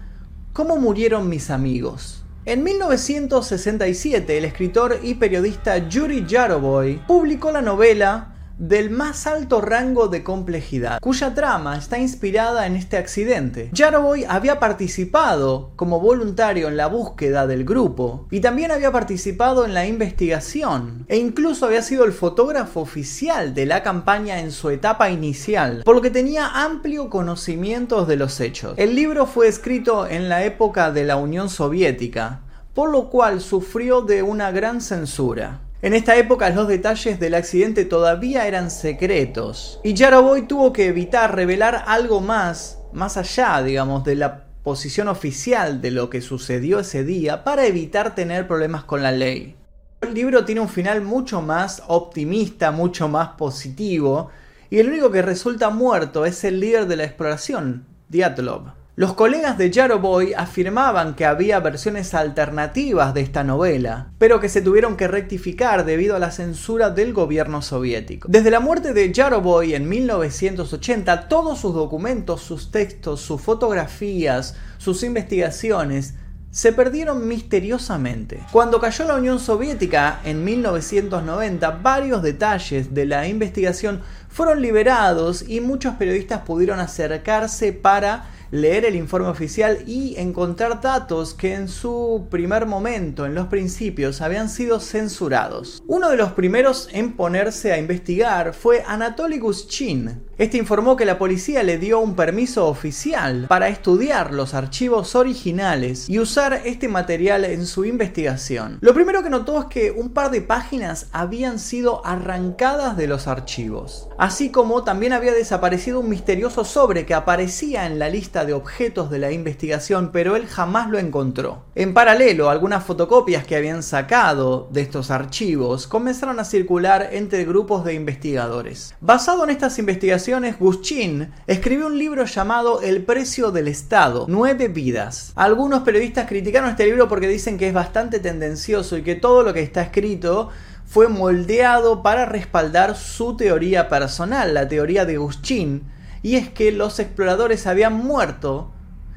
¿cómo 0.53 0.77
murieron 0.77 1.29
mis 1.29 1.51
amigos? 1.51 2.23
En 2.45 2.63
1967, 2.63 4.37
el 4.37 4.45
escritor 4.45 4.99
y 5.03 5.15
periodista 5.15 5.87
Yuri 5.87 6.25
Yaroboy 6.25 6.99
publicó 7.05 7.51
la 7.51 7.61
novela 7.61 8.33
del 8.59 8.89
más 8.89 9.25
alto 9.25 9.61
rango 9.61 10.09
de 10.09 10.21
complejidad, 10.21 10.99
cuya 10.99 11.33
trama 11.33 11.77
está 11.77 11.97
inspirada 11.97 12.67
en 12.67 12.75
este 12.75 12.97
accidente. 12.97 13.71
Jaroboy 13.73 14.25
había 14.27 14.59
participado 14.59 15.71
como 15.77 16.01
voluntario 16.01 16.67
en 16.67 16.75
la 16.75 16.87
búsqueda 16.87 17.47
del 17.47 17.63
grupo 17.63 18.27
y 18.29 18.41
también 18.41 18.71
había 18.71 18.91
participado 18.91 19.65
en 19.65 19.73
la 19.73 19.87
investigación 19.87 21.05
e 21.07 21.17
incluso 21.17 21.65
había 21.65 21.81
sido 21.81 22.03
el 22.03 22.11
fotógrafo 22.11 22.81
oficial 22.81 23.53
de 23.53 23.65
la 23.65 23.81
campaña 23.81 24.41
en 24.41 24.51
su 24.51 24.69
etapa 24.69 25.09
inicial, 25.09 25.83
por 25.85 25.95
lo 25.95 26.01
que 26.01 26.11
tenía 26.11 26.47
amplio 26.47 27.09
conocimiento 27.09 28.05
de 28.05 28.17
los 28.17 28.41
hechos. 28.41 28.73
El 28.75 28.93
libro 28.93 29.25
fue 29.25 29.47
escrito 29.47 30.05
en 30.05 30.27
la 30.27 30.43
época 30.43 30.91
de 30.91 31.05
la 31.05 31.15
Unión 31.15 31.49
Soviética, 31.49 32.41
por 32.73 32.91
lo 32.91 33.09
cual 33.09 33.39
sufrió 33.39 34.01
de 34.01 34.21
una 34.21 34.51
gran 34.51 34.81
censura. 34.81 35.61
En 35.81 35.93
esta 35.93 36.17
época 36.17 36.49
los 36.49 36.67
detalles 36.67 37.21
del 37.21 37.35
accidente 37.35 37.85
todavía 37.85 38.47
eran 38.47 38.69
secretos 38.69 39.79
y 39.81 39.95
Jaraboy 39.95 40.45
tuvo 40.45 40.73
que 40.73 40.87
evitar 40.87 41.33
revelar 41.33 41.85
algo 41.87 42.19
más, 42.19 42.79
más 42.91 43.15
allá, 43.15 43.63
digamos, 43.63 44.03
de 44.03 44.15
la 44.15 44.43
posición 44.61 45.07
oficial 45.07 45.79
de 45.79 45.91
lo 45.91 46.09
que 46.09 46.19
sucedió 46.19 46.79
ese 46.79 47.05
día 47.05 47.45
para 47.45 47.65
evitar 47.65 48.13
tener 48.13 48.45
problemas 48.45 48.83
con 48.83 49.01
la 49.01 49.13
ley. 49.13 49.55
El 50.01 50.13
libro 50.13 50.43
tiene 50.43 50.59
un 50.59 50.67
final 50.67 50.99
mucho 50.99 51.41
más 51.41 51.81
optimista, 51.87 52.71
mucho 52.71 53.07
más 53.07 53.29
positivo, 53.37 54.31
y 54.69 54.79
el 54.79 54.89
único 54.89 55.11
que 55.11 55.21
resulta 55.21 55.69
muerto 55.69 56.25
es 56.25 56.43
el 56.43 56.59
líder 56.59 56.87
de 56.87 56.97
la 56.97 57.05
exploración, 57.05 57.85
Diatlov. 58.09 58.78
Los 58.99 59.13
colegas 59.13 59.57
de 59.57 59.71
Yaroboy 59.71 60.33
afirmaban 60.33 61.15
que 61.15 61.25
había 61.25 61.61
versiones 61.61 62.13
alternativas 62.13 63.13
de 63.13 63.21
esta 63.21 63.45
novela, 63.45 64.11
pero 64.17 64.41
que 64.41 64.49
se 64.49 64.61
tuvieron 64.61 64.97
que 64.97 65.07
rectificar 65.07 65.85
debido 65.85 66.17
a 66.17 66.19
la 66.19 66.31
censura 66.31 66.89
del 66.89 67.13
gobierno 67.13 67.61
soviético. 67.61 68.27
Desde 68.29 68.51
la 68.51 68.59
muerte 68.59 68.91
de 68.91 69.13
Yaroboy 69.13 69.73
en 69.73 69.87
1980, 69.87 71.29
todos 71.29 71.61
sus 71.61 71.73
documentos, 71.73 72.41
sus 72.41 72.71
textos, 72.71 73.21
sus 73.21 73.39
fotografías, 73.39 74.57
sus 74.79 75.01
investigaciones 75.03 76.15
se 76.51 76.73
perdieron 76.73 77.25
misteriosamente. 77.25 78.41
Cuando 78.51 78.81
cayó 78.81 79.05
la 79.05 79.15
Unión 79.15 79.39
Soviética 79.39 80.19
en 80.25 80.43
1990, 80.43 81.71
varios 81.81 82.21
detalles 82.21 82.93
de 82.93 83.05
la 83.05 83.29
investigación 83.29 84.01
fueron 84.27 84.61
liberados 84.61 85.47
y 85.47 85.61
muchos 85.61 85.95
periodistas 85.95 86.41
pudieron 86.41 86.79
acercarse 86.81 87.71
para 87.71 88.25
leer 88.51 88.85
el 88.85 88.95
informe 88.95 89.27
oficial 89.27 89.79
y 89.85 90.15
encontrar 90.17 90.81
datos 90.81 91.33
que 91.33 91.53
en 91.53 91.67
su 91.67 92.27
primer 92.29 92.65
momento, 92.65 93.25
en 93.25 93.35
los 93.35 93.47
principios, 93.47 94.21
habían 94.21 94.49
sido 94.49 94.79
censurados. 94.79 95.81
Uno 95.87 96.09
de 96.09 96.17
los 96.17 96.33
primeros 96.33 96.89
en 96.91 97.13
ponerse 97.13 97.71
a 97.71 97.77
investigar 97.77 98.53
fue 98.53 98.83
Anatoly 98.85 99.39
Gushchin. 99.39 100.28
Este 100.39 100.57
informó 100.57 100.95
que 100.95 101.03
la 101.03 101.17
policía 101.17 101.63
le 101.63 101.77
dio 101.77 101.99
un 101.99 102.15
permiso 102.15 102.67
oficial 102.67 103.47
para 103.49 103.67
estudiar 103.67 104.33
los 104.33 104.53
archivos 104.53 105.13
originales 105.13 106.07
y 106.07 106.17
usar 106.17 106.61
este 106.63 106.87
material 106.87 107.43
en 107.43 107.65
su 107.65 107.83
investigación. 107.83 108.77
Lo 108.79 108.93
primero 108.93 109.21
que 109.21 109.29
notó 109.29 109.59
es 109.59 109.65
que 109.65 109.91
un 109.91 110.11
par 110.11 110.31
de 110.31 110.39
páginas 110.39 111.07
habían 111.11 111.59
sido 111.59 112.05
arrancadas 112.05 112.95
de 112.95 113.07
los 113.07 113.27
archivos, 113.27 114.07
así 114.17 114.49
como 114.49 114.85
también 114.85 115.11
había 115.11 115.33
desaparecido 115.33 115.99
un 115.99 116.07
misterioso 116.07 116.63
sobre 116.63 117.05
que 117.05 117.15
aparecía 117.15 117.85
en 117.85 117.99
la 117.99 118.07
lista 118.07 118.45
de 118.45 118.53
objetos 118.53 119.09
de 119.09 119.19
la 119.19 119.33
investigación, 119.33 120.11
pero 120.13 120.37
él 120.37 120.47
jamás 120.47 120.89
lo 120.89 120.99
encontró. 120.99 121.65
En 121.75 121.93
paralelo, 121.93 122.49
algunas 122.49 122.85
fotocopias 122.85 123.43
que 123.43 123.57
habían 123.57 123.83
sacado 123.83 124.69
de 124.71 124.79
estos 124.79 125.11
archivos 125.11 125.85
comenzaron 125.85 126.39
a 126.39 126.45
circular 126.45 127.09
entre 127.11 127.43
grupos 127.43 127.83
de 127.83 127.93
investigadores. 127.93 128.95
Basado 129.01 129.43
en 129.43 129.49
estas 129.49 129.77
investigaciones, 129.79 130.28
Guschin 130.59 131.31
escribió 131.47 131.87
un 131.87 131.97
libro 131.97 132.25
llamado 132.25 132.81
El 132.81 133.03
precio 133.03 133.49
del 133.49 133.67
Estado, 133.67 134.25
nueve 134.29 134.67
vidas. 134.67 135.31
Algunos 135.35 135.81
periodistas 135.81 136.27
criticaron 136.27 136.69
este 136.69 136.85
libro 136.85 137.07
porque 137.07 137.27
dicen 137.27 137.57
que 137.57 137.67
es 137.67 137.73
bastante 137.73 138.19
tendencioso 138.19 138.95
y 138.95 139.01
que 139.01 139.15
todo 139.15 139.41
lo 139.41 139.53
que 139.55 139.63
está 139.63 139.81
escrito 139.81 140.49
fue 140.85 141.07
moldeado 141.07 142.03
para 142.03 142.27
respaldar 142.27 142.95
su 142.95 143.37
teoría 143.37 143.89
personal, 143.89 144.53
la 144.53 144.67
teoría 144.67 145.05
de 145.05 145.17
Guschin, 145.17 145.81
y 146.21 146.35
es 146.35 146.49
que 146.49 146.71
los 146.71 146.99
exploradores 146.99 147.65
habían 147.65 147.95
muerto 147.95 148.71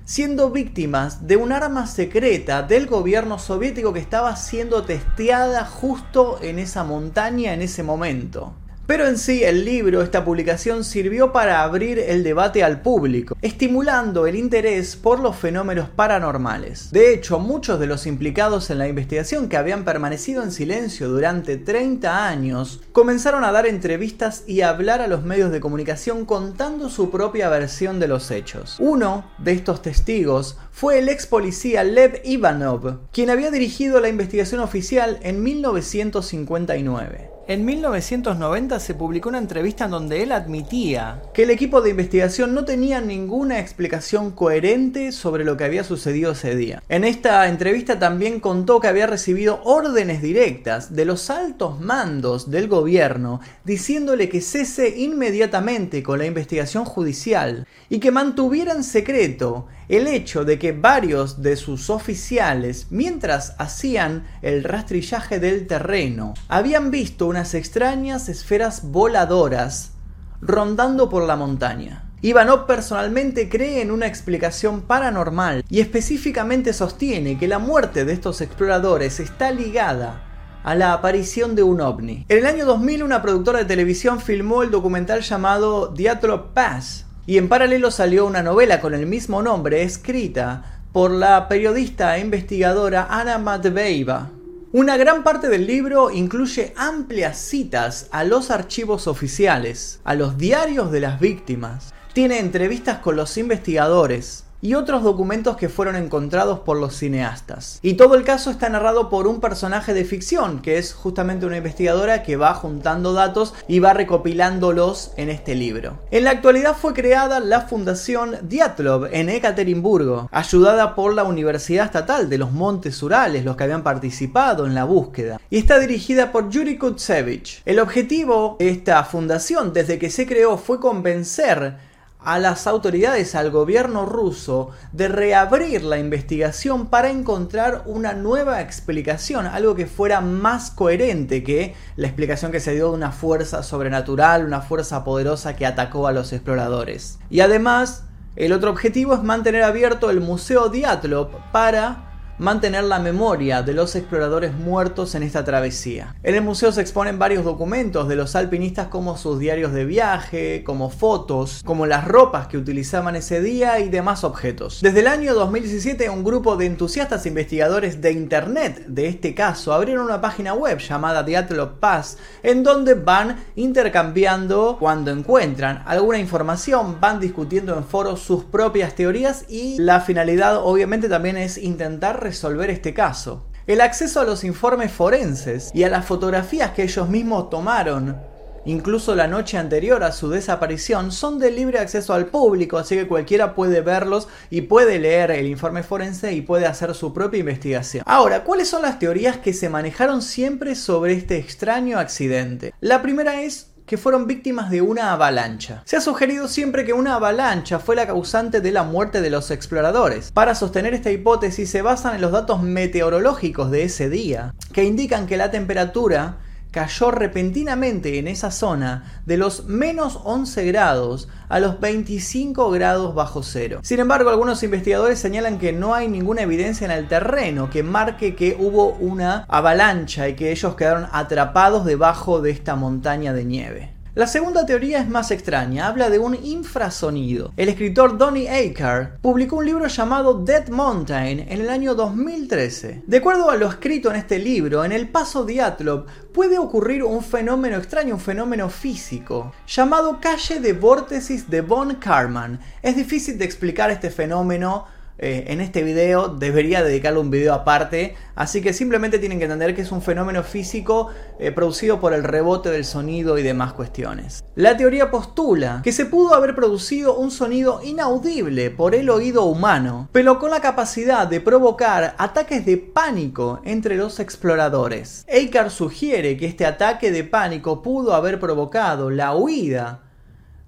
siendo 0.07 0.51
víctimas 0.51 1.27
de 1.27 1.37
un 1.37 1.53
arma 1.53 1.87
secreta 1.87 2.63
del 2.63 2.87
gobierno 2.87 3.39
soviético 3.39 3.93
que 3.93 4.01
estaba 4.01 4.35
siendo 4.37 4.85
testeada 4.85 5.67
justo 5.67 6.39
en 6.41 6.59
esa 6.59 6.85
montaña 6.85 7.53
en 7.53 7.61
ese 7.61 7.83
momento. 7.83 8.55
Pero 8.93 9.07
en 9.07 9.17
sí 9.17 9.43
el 9.43 9.65
libro, 9.65 10.03
esta 10.03 10.23
publicación, 10.23 10.85
sirvió 10.85 11.33
para 11.33 11.63
abrir 11.63 11.99
el 11.99 12.23
debate 12.23 12.63
al 12.63 12.83
público, 12.83 13.35
estimulando 13.41 14.27
el 14.27 14.37
interés 14.37 14.97
por 14.97 15.19
los 15.19 15.35
fenómenos 15.35 15.89
paranormales. 15.89 16.91
De 16.91 17.15
hecho, 17.15 17.39
muchos 17.39 17.81
de 17.81 17.87
los 17.87 18.07
implicados 18.07 18.69
en 18.69 18.77
la 18.77 18.89
investigación 18.89 19.49
que 19.49 19.57
habían 19.57 19.87
permanecido 19.87 20.43
en 20.43 20.53
silencio 20.53 21.09
durante 21.09 21.57
30 21.57 22.29
años, 22.29 22.83
comenzaron 22.93 23.45
a 23.45 23.53
dar 23.53 23.67
entrevistas 23.67 24.45
y 24.47 24.61
a 24.61 24.69
hablar 24.69 25.01
a 25.01 25.07
los 25.07 25.23
medios 25.23 25.51
de 25.53 25.61
comunicación 25.61 26.27
contando 26.27 26.91
su 26.91 27.11
propia 27.11 27.49
versión 27.49 27.99
de 27.99 28.09
los 28.09 28.31
hechos. 28.31 28.77
Uno 28.79 29.25
de 29.39 29.53
estos 29.53 29.81
testigos 29.81 30.59
fue 30.71 30.99
el 30.99 31.09
ex 31.09 31.25
policía 31.25 31.83
Lev 31.83 32.21
Ivanov, 32.27 33.09
quien 33.11 33.31
había 33.31 33.51
dirigido 33.51 34.01
la 34.01 34.11
investigación 34.11 34.61
oficial 34.61 35.19
en 35.23 35.43
1959. 35.43 37.32
En 37.49 37.65
1990 37.65 38.79
se 38.79 38.95
publicó 38.95 39.29
una 39.29 39.39
entrevista 39.39 39.87
en 39.87 39.91
donde 39.91 40.23
él 40.23 40.31
admitía 40.31 41.21
que 41.35 41.43
el 41.43 41.51
equipo 41.51 41.83
de 41.83 41.91
investigación 41.91 42.55
no 42.55 42.65
tenía 42.65 43.01
ninguna 43.01 43.59
explicación 43.59 44.31
coherente 44.31 45.11
sobre 45.11 45.45
lo 45.45 45.57
que 45.57 45.65
había 45.65 45.83
sucedido 45.83 46.33
ese 46.33 46.55
día. 46.55 46.85
En 46.89 47.03
esta 47.03 47.49
entrevista 47.49 47.99
también 47.99 48.39
contó 48.39 48.79
que 48.79 48.87
había 48.87 49.09
recibido 49.09 49.61
órdenes 49.65 50.23
directas 50.23 50.95
de 50.95 51.05
los 51.05 51.31
altos 51.31 51.81
mandos 51.81 52.49
del 52.49 52.69
gobierno 52.69 53.41
diciéndole 53.65 54.29
que 54.29 54.41
cese 54.41 54.97
inmediatamente 54.97 56.05
con 56.05 56.21
la 56.21 56.27
investigación 56.27 56.85
judicial 56.85 57.67
y 57.89 57.99
que 57.99 58.13
mantuviera 58.13 58.73
en 58.73 58.85
secreto 58.85 59.67
el 59.93 60.07
hecho 60.07 60.47
de 60.47 60.59
que 60.59 60.73
varios 60.73 61.43
de 61.43 61.55
sus 61.55 61.91
oficiales, 61.91 62.87
mientras 62.89 63.55
hacían 63.59 64.25
el 64.41 64.65
rastrillaje 64.65 65.39
del 65.39 65.67
terreno, 65.67 66.33
habían 66.49 66.91
visto 66.91 67.27
unas 67.27 67.53
extrañas 67.53 68.31
esferas 68.31 68.91
voladoras 68.91 69.93
rondando 70.41 71.11
por 71.11 71.25
la 71.25 71.37
montaña. 71.37 72.11
Ivanov 72.23 72.65
personalmente 72.67 73.51
cree 73.51 73.83
en 73.83 73.91
una 73.91 74.07
explicación 74.07 74.81
paranormal 74.81 75.63
y 75.69 75.81
específicamente 75.81 76.73
sostiene 76.73 77.39
que 77.39 77.47
la 77.47 77.59
muerte 77.59 78.07
de 78.07 78.15
estos 78.15 78.41
exploradores 78.41 79.21
está 79.21 79.51
ligada 79.51 80.23
a 80.65 80.75
la 80.75 80.95
aparición 80.95 81.55
de 81.55 81.65
un 81.65 81.83
ovni. 81.83 82.25
En 82.31 82.39
el 82.39 82.47
año 82.47 82.65
2000 82.65 83.03
una 83.03 83.21
productora 83.21 83.59
de 83.59 83.67
televisión 83.67 84.21
filmó 84.21 84.63
el 84.63 84.71
documental 84.71 85.21
llamado 85.21 85.89
Diatlov 85.89 86.55
Pass, 86.55 87.05
y 87.27 87.39
en 87.39 87.49
paralelo 87.49 87.91
salió 87.91 88.27
una 88.27 88.43
novela 88.43 88.81
con 88.81 88.95
el 88.95 89.07
mismo 89.07 89.43
nombre 89.43 89.83
escrita 89.83 90.81
por 90.93 91.11
la 91.11 91.49
periodista 91.49 92.17
e 92.17 92.21
investigadora 92.21 93.07
Ana 93.11 93.39
Matveeva. 93.39 94.31
Una 94.73 94.97
gran 94.97 95.23
parte 95.23 95.49
del 95.49 95.67
libro 95.67 96.11
incluye 96.11 96.73
amplias 96.77 97.39
citas 97.39 98.09
a 98.11 98.25
los 98.25 98.51
archivos 98.51 99.07
oficiales, 99.07 100.01
a 100.05 100.15
los 100.15 100.39
diarios 100.39 100.91
de 100.91 101.01
las 101.01 101.21
víctimas, 101.21 101.93
tiene 102.13 102.39
entrevistas 102.39 102.99
con 102.99 103.17
los 103.17 103.37
investigadores, 103.37 104.45
y 104.63 104.75
otros 104.75 105.03
documentos 105.03 105.57
que 105.57 105.69
fueron 105.69 105.97
encontrados 105.97 106.61
por 106.61 106.79
los 106.79 106.97
cineastas. 106.97 107.81
Y 107.83 107.95
todo 107.95 108.15
el 108.15 108.23
caso 108.23 108.51
está 108.51 108.69
narrado 108.69 109.11
por 109.11 109.27
un 109.27 109.41
personaje 109.41 109.93
de 109.93 110.05
ficción, 110.05 110.63
que 110.63 110.79
es 110.79 110.95
justamente 110.95 111.45
una 111.45 111.57
investigadora 111.57 112.23
que 112.23 112.37
va 112.37 112.55
juntando 112.55 113.13
datos 113.13 113.55
y 113.67 113.81
va 113.81 113.93
recopilándolos 113.93 115.13
en 115.17 115.29
este 115.31 115.57
libro. 115.57 115.99
En 116.13 116.25
la 116.25 116.31
actualidad 116.31 116.77
fue 116.77 116.95
creada 116.95 117.41
la 117.41 117.63
Fundación 117.63 118.37
Diatlov 118.43 119.09
en 119.13 119.29
Ekaterimburgo, 119.29 120.29
ayudada 120.31 120.95
por 120.95 121.13
la 121.13 121.25
Universidad 121.25 121.87
Estatal 121.87 122.31
de 122.31 122.39
los 122.39 122.53
Montes 122.53 123.03
Urales, 123.03 123.45
los 123.45 123.57
que 123.57 123.65
habían 123.65 123.83
participado 123.83 124.67
en 124.67 124.75
la 124.75 124.85
búsqueda, 124.85 125.41
y 125.51 125.59
está 125.59 125.81
dirigida 125.81 126.31
por 126.31 126.51
Yuri 126.51 126.79
Kutsevich. 126.79 127.63
El 127.65 127.81
objetivo 127.81 128.57
de 128.61 128.69
esta 128.69 129.03
fundación 129.03 129.73
desde 129.73 129.99
que 129.99 130.09
se 130.09 130.27
creó 130.27 130.57
fue 130.57 130.79
convencer 130.79 131.91
a 132.25 132.39
las 132.39 132.67
autoridades, 132.67 133.35
al 133.35 133.51
gobierno 133.51 134.07
ruso, 134.07 134.71
de 134.93 135.09
reabrir 135.09 135.83
la 135.83 135.99
investigación 135.99 136.87
para 136.87 137.11
encontrar 137.11 137.83
una 137.87 138.13
nueva 138.13 138.61
explicación, 138.61 139.47
algo 139.47 139.75
que 139.75 139.87
fuera 139.87 140.21
más 140.21 140.71
coherente 140.71 141.43
que 141.43 141.75
la 141.97 142.07
explicación 142.07 142.53
que 142.53 142.61
se 142.61 142.75
dio 142.75 142.89
de 142.91 142.95
una 142.95 143.13
fuerza 143.13 143.63
sobrenatural, 143.63 144.45
una 144.45 144.61
fuerza 144.61 145.05
poderosa 145.05 145.57
que 145.57 145.67
atacó 145.67 146.07
a 146.07 146.13
los 146.13 146.33
exploradores. 146.33 147.19
Y 147.31 147.41
además, 147.41 148.05
el 148.37 148.53
otro 148.53 148.71
objetivo 148.71 149.15
es 149.15 149.23
mantener 149.23 149.63
abierto 149.63 150.11
el 150.11 150.21
Museo 150.21 150.69
Diatlov 150.69 151.29
para 151.53 152.12
mantener 152.39 152.85
la 152.85 152.99
memoria 152.99 153.63
de 153.63 153.75
los 153.75 153.95
exploradores 153.95 154.55
muertos 154.55 155.15
en 155.15 155.23
esta 155.23 155.45
travesía. 155.45 156.17
En 156.23 156.35
el 156.35 156.43
museo 156.43 156.73
se 156.73 156.81
exponen 156.81 157.19
varios 157.19 157.45
documentos 157.45 158.09
de 158.09 158.17
los 158.17 158.35
alpinistas 158.35 158.89
como 158.89 159.17
sus 159.17 159.39
diarios 159.39 159.73
de 159.73 159.85
viaje, 159.85 160.65
como 160.65 160.91
fotos, 160.91 161.63
como 161.65 161.87
las 161.87 162.07
ropas 162.07 162.47
que 162.47 162.59
utilizaban 162.59 163.17
ese 163.17 163.41
día 163.41 163.81
y 163.81 163.89
demás 163.89 164.25
objetos. 164.25 164.81
Desde 164.83 165.01
el 165.01 165.07
año 165.07 165.35
2017 165.35 166.09
un 166.11 166.25
grupo 166.25 166.57
de 166.57 166.67
entusiastas 166.67 167.27
investigadores 167.27 168.01
de 168.01 168.13
internet 168.13 168.87
de 168.87 169.09
este 169.09 169.35
caso 169.35 169.73
abrieron 169.73 170.05
una 170.05 170.21
página 170.21 170.55
web 170.55 170.79
llamada 170.79 171.23
Diatlov 171.23 171.79
Pass 171.79 172.19
en 172.43 172.63
donde 172.63 172.95
van 172.95 173.37
intercambiando 173.57 174.77
cuando 174.79 175.11
encuentran 175.11 175.83
alguna 175.87 176.19
información, 176.19 176.99
van 177.01 177.21
discutiendo 177.21 177.77
en 177.77 177.85
foros 177.85 178.21
sus 178.21 178.45
propias 178.45 178.95
teorías 178.95 179.45
y 179.49 179.79
la 179.79 180.01
finalidad 180.01 180.57
obviamente 180.57 181.09
también 181.09 181.37
es 181.37 181.59
intentar 181.59 182.22
resolver 182.23 182.71
este 182.71 182.95
caso. 182.95 183.47
El 183.67 183.81
acceso 183.81 184.21
a 184.21 184.25
los 184.25 184.45
informes 184.45 184.91
forenses 184.93 185.71
y 185.75 185.85
a 185.85 185.89
las 185.89 186.05
fotografías 186.05 186.73
que 186.73 186.83
ellos 186.83 187.09
mismos 187.09 187.51
tomaron 187.51 188.17
incluso 188.65 189.15
la 189.15 189.27
noche 189.27 189.59
anterior 189.59 190.03
a 190.05 190.13
su 190.13 190.31
desaparición, 190.31 191.13
son 191.13 191.39
de 191.39 191.51
libre 191.51 191.79
acceso 191.79 192.15
al 192.15 192.27
público, 192.27 192.79
así 192.79 192.97
que 192.97 193.09
cualquiera 193.09 193.55
puede 193.55 193.81
verlos 193.81 194.29
y 194.51 194.63
puede 194.63 194.99
leer 194.99 195.31
el 195.31 195.47
informe 195.47 195.83
forense 195.83 196.33
y 196.33 196.43
puede 196.43 196.67
hacer 196.67 196.95
su 196.95 197.13
propia 197.13 197.41
investigación. 197.41 198.05
Ahora, 198.07 198.45
¿cuáles 198.45 198.69
son 198.69 198.83
las 198.83 198.99
teorías 198.99 199.39
que 199.39 199.53
se 199.53 199.69
manejaron 199.69 200.23
siempre 200.23 200.75
sobre 200.75 201.15
este 201.15 201.39
extraño 201.39 201.99
accidente? 201.99 202.73
La 202.81 203.03
primera 203.03 203.43
es 203.43 203.72
que 203.93 203.99
fueron 203.99 204.27
víctimas 204.27 204.71
de 204.71 204.81
una 204.81 205.13
avalancha. 205.13 205.83
Se 205.85 205.99
ha 205.99 206.01
sugerido 206.01 206.49
siempre 206.49 206.87
que 206.87 206.95
una 206.95 207.17
avalancha 207.17 207.79
fue 207.79 207.95
la 207.95 208.07
causante 208.07 208.63
de 208.63 208.73
la 208.73 208.85
muerte 208.85 209.21
de 209.21 209.29
los 209.29 209.51
exploradores. 209.51 210.33
Para 210.33 210.55
sostener 210.55 210.95
esta 210.95 211.11
hipótesis 211.11 211.69
se 211.69 211.83
basan 211.83 212.15
en 212.15 212.23
los 212.23 212.33
datos 212.33 212.63
meteorológicos 212.63 213.71
de 213.71 213.83
ese 213.83 214.09
día, 214.09 214.55
que 214.73 214.85
indican 214.85 215.27
que 215.27 215.37
la 215.37 215.51
temperatura 215.51 216.39
cayó 216.73 217.11
repentinamente 217.11 218.19
en 218.19 218.27
esa 218.27 218.51
zona 218.51 219.05
de 219.27 219.37
los 219.37 219.67
menos 219.67 220.19
11 220.25 220.65
grados 220.65 221.29
a 221.49 221.61
los 221.61 221.79
25 221.79 222.71
grados 222.71 223.15
bajo 223.15 223.43
cero. 223.43 223.81
Sin 223.83 224.01
embargo, 224.01 224.31
algunos 224.31 224.63
investigadores 224.63 225.19
señalan 225.19 225.59
que 225.59 225.73
no 225.73 225.95
hay 225.95 226.09
ninguna 226.09 226.43
evidencia 226.43 226.87
en 226.87 226.91
el 226.91 227.07
terreno 227.07 227.71
que 227.71 227.83
marque 227.83 228.35
que 228.35 228.57
hubo 228.59 228.89
una 228.95 229.45
avalancha 229.49 230.29
y 230.29 230.35
que 230.35 230.51
ellos 230.51 230.75
quedaron 230.75 231.07
atrapados 231.13 231.85
debajo 231.85 232.41
de 232.41 232.51
esta 232.51 232.75
montaña 232.75 233.35
de 233.35 233.45
nieve. 233.45 234.02
La 234.15 234.27
segunda 234.27 234.67
teoría 234.67 234.99
es 235.01 235.09
más 235.09 235.31
extraña, 235.31 235.87
habla 235.87 236.11
de 236.11 236.19
un 236.19 236.35
infrasonido. 236.35 237.55
El 237.57 237.71
escritor 237.71 238.19
Donny 238.19 238.47
Aker 238.47 239.17
publicó 239.23 239.57
un 239.57 239.65
libro 239.65 239.87
llamado 239.87 240.35
Dead 240.35 240.69
Mountain 240.69 241.47
en 241.49 241.61
el 241.63 241.71
año 241.71 241.95
2013. 241.95 243.05
De 243.07 243.17
acuerdo 243.17 243.49
a 243.49 243.57
lo 243.57 243.71
escrito 243.71 244.11
en 244.11 244.17
este 244.17 244.39
libro, 244.39 244.85
en 244.85 244.93
el 244.93 245.09
paso 245.09 245.47
Diatlov 245.47 246.05
puede 246.31 246.59
ocurrir 246.59 247.05
un 247.05 247.23
fenómeno 247.25 247.79
extraño, 247.79 248.17
un 248.17 248.21
fenómeno 248.21 248.69
físico, 248.69 249.55
llamado 249.67 250.21
calle 250.21 250.61
de 250.61 250.75
vórtices 250.75 251.49
de 251.49 251.63
von 251.63 251.95
Karman. 251.95 252.61
Es 252.83 252.95
difícil 252.95 253.39
de 253.39 253.47
explicar 253.47 253.91
este 253.91 254.11
fenómeno 254.11 254.85
eh, 255.23 255.45
en 255.53 255.61
este 255.61 255.85
video, 255.85 256.27
debería 256.27 256.83
dedicarle 256.83 257.21
un 257.21 257.31
video 257.31 257.55
aparte, 257.55 258.17
así 258.35 258.61
que 258.61 258.73
simplemente 258.73 259.21
tienen 259.21 259.39
que 259.39 259.45
entender 259.45 259.73
que 259.73 259.83
es 259.83 259.93
un 259.93 260.03
fenómeno 260.03 260.43
físico 260.43 261.11
eh, 261.39 261.53
producido 261.53 262.01
por 262.01 262.13
el 262.13 262.25
rebote 262.25 262.71
del 262.71 262.85
sonido 262.85 263.39
y 263.39 263.45
demás 263.45 263.73
cuestiones. 263.73 264.43
La 264.57 264.77
teoría 264.77 265.13
postula 265.13 265.81
que 265.85 265.93
se 265.93 266.07
pudo 266.07 266.35
haber 266.35 266.57
producido 266.57 267.17
un 267.17 267.31
sonido 267.31 267.81
inaudible 267.85 268.71
por 268.71 268.97
el 268.97 269.09
oído 269.11 269.45
humano, 269.45 270.09
pero 270.11 270.41
con 270.41 270.51
la 270.51 270.61
capacidad 270.61 271.29
de 271.29 271.41
provocar 271.41 272.17
ataques 272.19 272.67
de 272.67 272.79
pánico 272.79 273.61
entre 273.65 273.95
los 273.95 274.19
exploradores. 274.19 275.25
Eikar 275.29 275.71
sugiere 275.71 276.37
que 276.37 276.47
este 276.47 276.67
ataque 276.67 277.13
de 277.13 277.23
pánico 277.23 277.81
pudo 277.81 278.17
haber 278.17 278.41
provocado 278.41 279.09
la 279.09 279.37
huida 279.37 280.01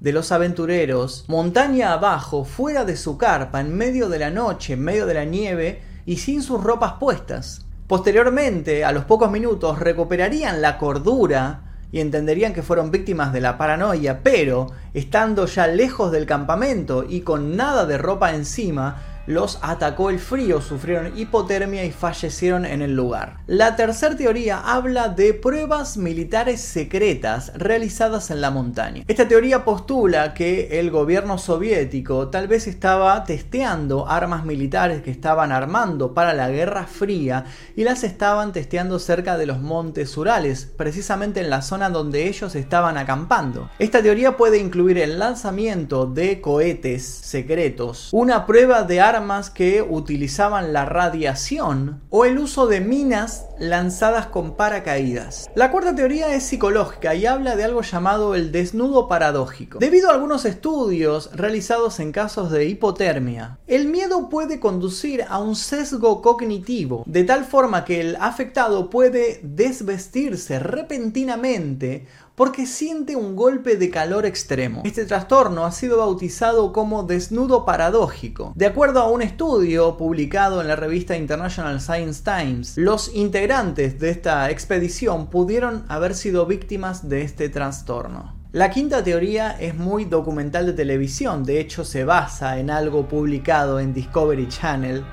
de 0.05 0.13
los 0.13 0.33
aventureros, 0.33 1.25
montaña 1.29 1.95
abajo, 1.95 2.45
fuera 2.45 2.85
de 2.85 2.95
su 2.95 3.17
carpa, 3.17 3.63
en 3.63 3.75
medio 3.75 4.11
de 4.11 4.19
la 4.19 4.29
noche, 4.29 4.75
en 4.75 4.83
medio 4.83 5.07
de 5.07 5.15
la 5.15 5.25
nieve 5.25 5.81
y 6.05 6.19
sin 6.19 6.43
sus 6.43 6.63
ropas 6.63 6.97
puestas. 7.01 7.65
Posteriormente, 7.87 8.85
a 8.85 8.93
los 8.93 9.07
pocos 9.07 9.31
minutos, 9.31 9.79
recuperarían 9.79 10.61
la 10.61 10.77
cordura 10.77 11.79
y 11.91 12.01
entenderían 12.01 12.53
que 12.53 12.63
fueron 12.63 12.91
víctimas 12.91 13.33
de 13.33 13.41
la 13.41 13.57
paranoia, 13.57 14.21
pero 14.23 14.67
estando 14.93 15.47
ya 15.47 15.69
lejos 15.69 16.13
del 16.13 16.27
campamento 16.27 17.07
y 17.09 17.23
con 17.23 17.57
nada 17.57 17.87
de 17.87 17.97
ropa 17.97 18.35
encima, 18.35 19.14
los 19.27 19.59
atacó 19.63 20.11
el 20.11 20.19
frío, 20.19 20.61
sufrieron 20.61 21.19
hipotermia 21.19 21.85
y 21.85 21.93
fallecieron 21.93 22.67
en 22.67 22.83
el 22.83 22.95
lugar. 22.95 23.39
La 23.47 23.77
tercera 23.77 24.17
teoría 24.17 24.61
habla 24.61 25.09
de 25.09 25.35
pruebas 25.35 25.97
militares 25.97 26.61
secretas 26.61 27.53
realizadas 27.55 28.31
en 28.31 28.41
la 28.41 28.51
montaña. 28.51 29.05
Esta 29.09 29.27
teoría 29.27 29.65
postula 29.65 30.35
que 30.35 30.81
el 30.81 30.91
gobierno 30.91 31.39
soviético 31.39 32.29
tal 32.29 32.49
vez 32.49 32.67
estaba 32.67 33.25
testeando 33.25 34.09
armas 34.09 34.45
militares 34.45 35.03
que 35.03 35.11
estaban 35.11 35.53
armando 35.53 36.15
para 36.15 36.35
la 36.35 36.51
Guerra 36.51 36.87
Fría 36.87 37.45
y 37.77 37.85
las 37.85 38.05
estaban 38.05 38.53
testeando 38.53 38.99
cerca 38.99 39.37
de 39.39 39.47
los 39.47 39.61
montes 39.61 40.17
Urales, 40.17 40.67
precisamente 40.77 41.41
en 41.41 41.51
la 41.51 41.63
zona 41.63 41.91
donde 41.91 42.29
ellos 42.29 42.55
estaban 42.55 42.97
acampando. 42.97 43.71
Esta 43.79 44.03
teoría 44.03 44.37
puede 44.37 44.59
incluir 44.59 44.99
el 44.99 45.19
lanzamiento 45.19 46.07
de 46.07 46.41
cohetes 46.41 47.05
secretos, 47.05 48.09
una 48.13 48.47
prueba 48.47 48.83
de 48.83 49.01
armas 49.01 49.14
armas 49.15 49.51
que 49.51 49.81
utilizaban 49.81 50.73
la 50.73 50.85
radiación 50.85 52.03
o 52.11 52.25
el 52.25 52.39
uso 52.39 52.67
de 52.67 52.81
minas 52.81 53.47
lanzadas 53.59 54.27
con 54.27 54.57
paracaídas. 54.57 55.49
La 55.55 55.71
cuarta 55.71 55.95
teoría 55.95 56.35
es 56.35 56.43
psicológica 56.43 57.15
y 57.15 57.27
habla 57.27 57.57
de 57.57 57.65
algo 57.65 57.83
llamado 57.83 58.35
el 58.35 58.51
desnudo 58.53 59.09
paradójico. 59.09 59.79
Debido 59.79 60.11
a 60.11 60.15
algunos 60.15 60.45
estudios 60.45 61.31
realizados 61.33 62.01
en 62.01 62.13
casos 62.13 62.51
de 62.51 62.67
hipotermia, 62.67 63.59
el 63.67 63.87
miedo 63.87 64.29
puede 64.29 64.61
conducir 64.61 65.25
a 65.29 65.39
un 65.39 65.57
sesgo 65.57 66.21
cognitivo, 66.21 67.05
de 67.07 67.25
tal 67.25 67.45
forma 67.45 67.85
que 67.85 68.01
el 68.01 68.17
afectado 68.17 68.91
puede 68.91 69.41
desvestirse 69.43 70.59
repentinamente 70.59 72.07
porque 72.35 72.67
siente 72.67 73.17
un 73.17 73.37
golpe 73.37 73.77
de 73.77 73.91
calor 73.91 74.27
extremo. 74.27 74.83
Este 74.85 75.05
trastorno 75.05 75.65
ha 75.65 75.73
sido 75.73 75.99
bautizado 75.99 76.73
como 76.73 77.05
desnudo 77.05 77.65
paradójico. 77.65 78.53
De 78.57 78.67
acuerdo 78.67 79.01
a 79.01 79.11
un 79.11 79.23
estudio 79.23 79.97
publicado 79.97 80.61
en 80.61 80.69
la 80.69 80.77
revista 80.77 81.17
International 81.17 81.81
Science 81.81 82.23
Times, 82.25 82.77
los 82.77 83.15
integrantes 83.15 83.99
de 84.01 84.11
esta 84.11 84.51
expedición 84.51 85.29
pudieron 85.29 85.85
haber 85.89 86.15
sido 86.15 86.47
víctimas 86.47 87.09
de 87.09 87.23
este 87.23 87.49
trastorno. 87.49 88.35
La 88.53 88.71
quinta 88.71 89.03
teoría 89.03 89.51
es 89.51 89.75
muy 89.75 90.05
documental 90.05 90.67
de 90.67 90.75
televisión, 90.75 91.43
de 91.43 91.59
hecho 91.59 91.85
se 91.85 92.05
basa 92.05 92.59
en 92.61 92.71
algo 92.71 93.09
publicado 93.09 93.81
en 93.81 93.93
Discovery 93.93 94.49
Channel 94.49 95.05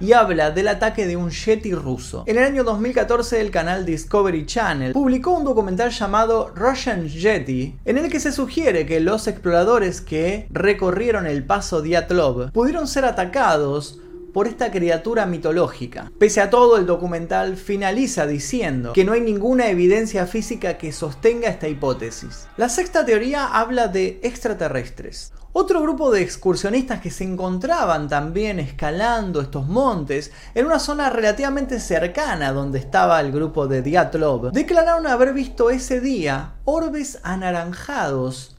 y 0.00 0.12
habla 0.12 0.50
del 0.50 0.68
ataque 0.68 1.06
de 1.06 1.16
un 1.16 1.30
Yeti 1.30 1.74
ruso. 1.74 2.24
En 2.26 2.38
el 2.38 2.44
año 2.44 2.64
2014 2.64 3.40
el 3.40 3.50
canal 3.50 3.84
Discovery 3.84 4.46
Channel 4.46 4.92
publicó 4.92 5.32
un 5.32 5.44
documental 5.44 5.90
llamado 5.90 6.52
Russian 6.54 7.08
Yeti 7.08 7.74
en 7.84 7.98
el 7.98 8.10
que 8.10 8.20
se 8.20 8.32
sugiere 8.32 8.86
que 8.86 9.00
los 9.00 9.26
exploradores 9.26 10.00
que 10.00 10.46
recorrieron 10.50 11.26
el 11.26 11.44
paso 11.44 11.82
Diatlov 11.82 12.52
pudieron 12.52 12.86
ser 12.86 13.04
atacados 13.04 14.00
por 14.32 14.46
esta 14.46 14.70
criatura 14.70 15.26
mitológica. 15.26 16.10
Pese 16.18 16.40
a 16.40 16.50
todo, 16.50 16.76
el 16.76 16.86
documental 16.86 17.56
finaliza 17.56 18.26
diciendo 18.26 18.92
que 18.92 19.04
no 19.04 19.12
hay 19.12 19.20
ninguna 19.20 19.68
evidencia 19.68 20.26
física 20.26 20.78
que 20.78 20.92
sostenga 20.92 21.48
esta 21.48 21.68
hipótesis. 21.68 22.46
La 22.56 22.68
sexta 22.68 23.04
teoría 23.04 23.46
habla 23.46 23.88
de 23.88 24.20
extraterrestres. 24.22 25.32
Otro 25.52 25.80
grupo 25.80 26.12
de 26.12 26.22
excursionistas 26.22 27.00
que 27.00 27.10
se 27.10 27.24
encontraban 27.24 28.06
también 28.06 28.60
escalando 28.60 29.40
estos 29.40 29.66
montes 29.66 30.30
en 30.54 30.66
una 30.66 30.78
zona 30.78 31.08
relativamente 31.10 31.80
cercana 31.80 32.52
donde 32.52 32.78
estaba 32.78 33.20
el 33.20 33.32
grupo 33.32 33.66
de 33.66 33.82
Diatlov, 33.82 34.52
declararon 34.52 35.06
haber 35.06 35.32
visto 35.32 35.70
ese 35.70 36.00
día 36.00 36.52
orbes 36.64 37.18
anaranjados 37.22 38.56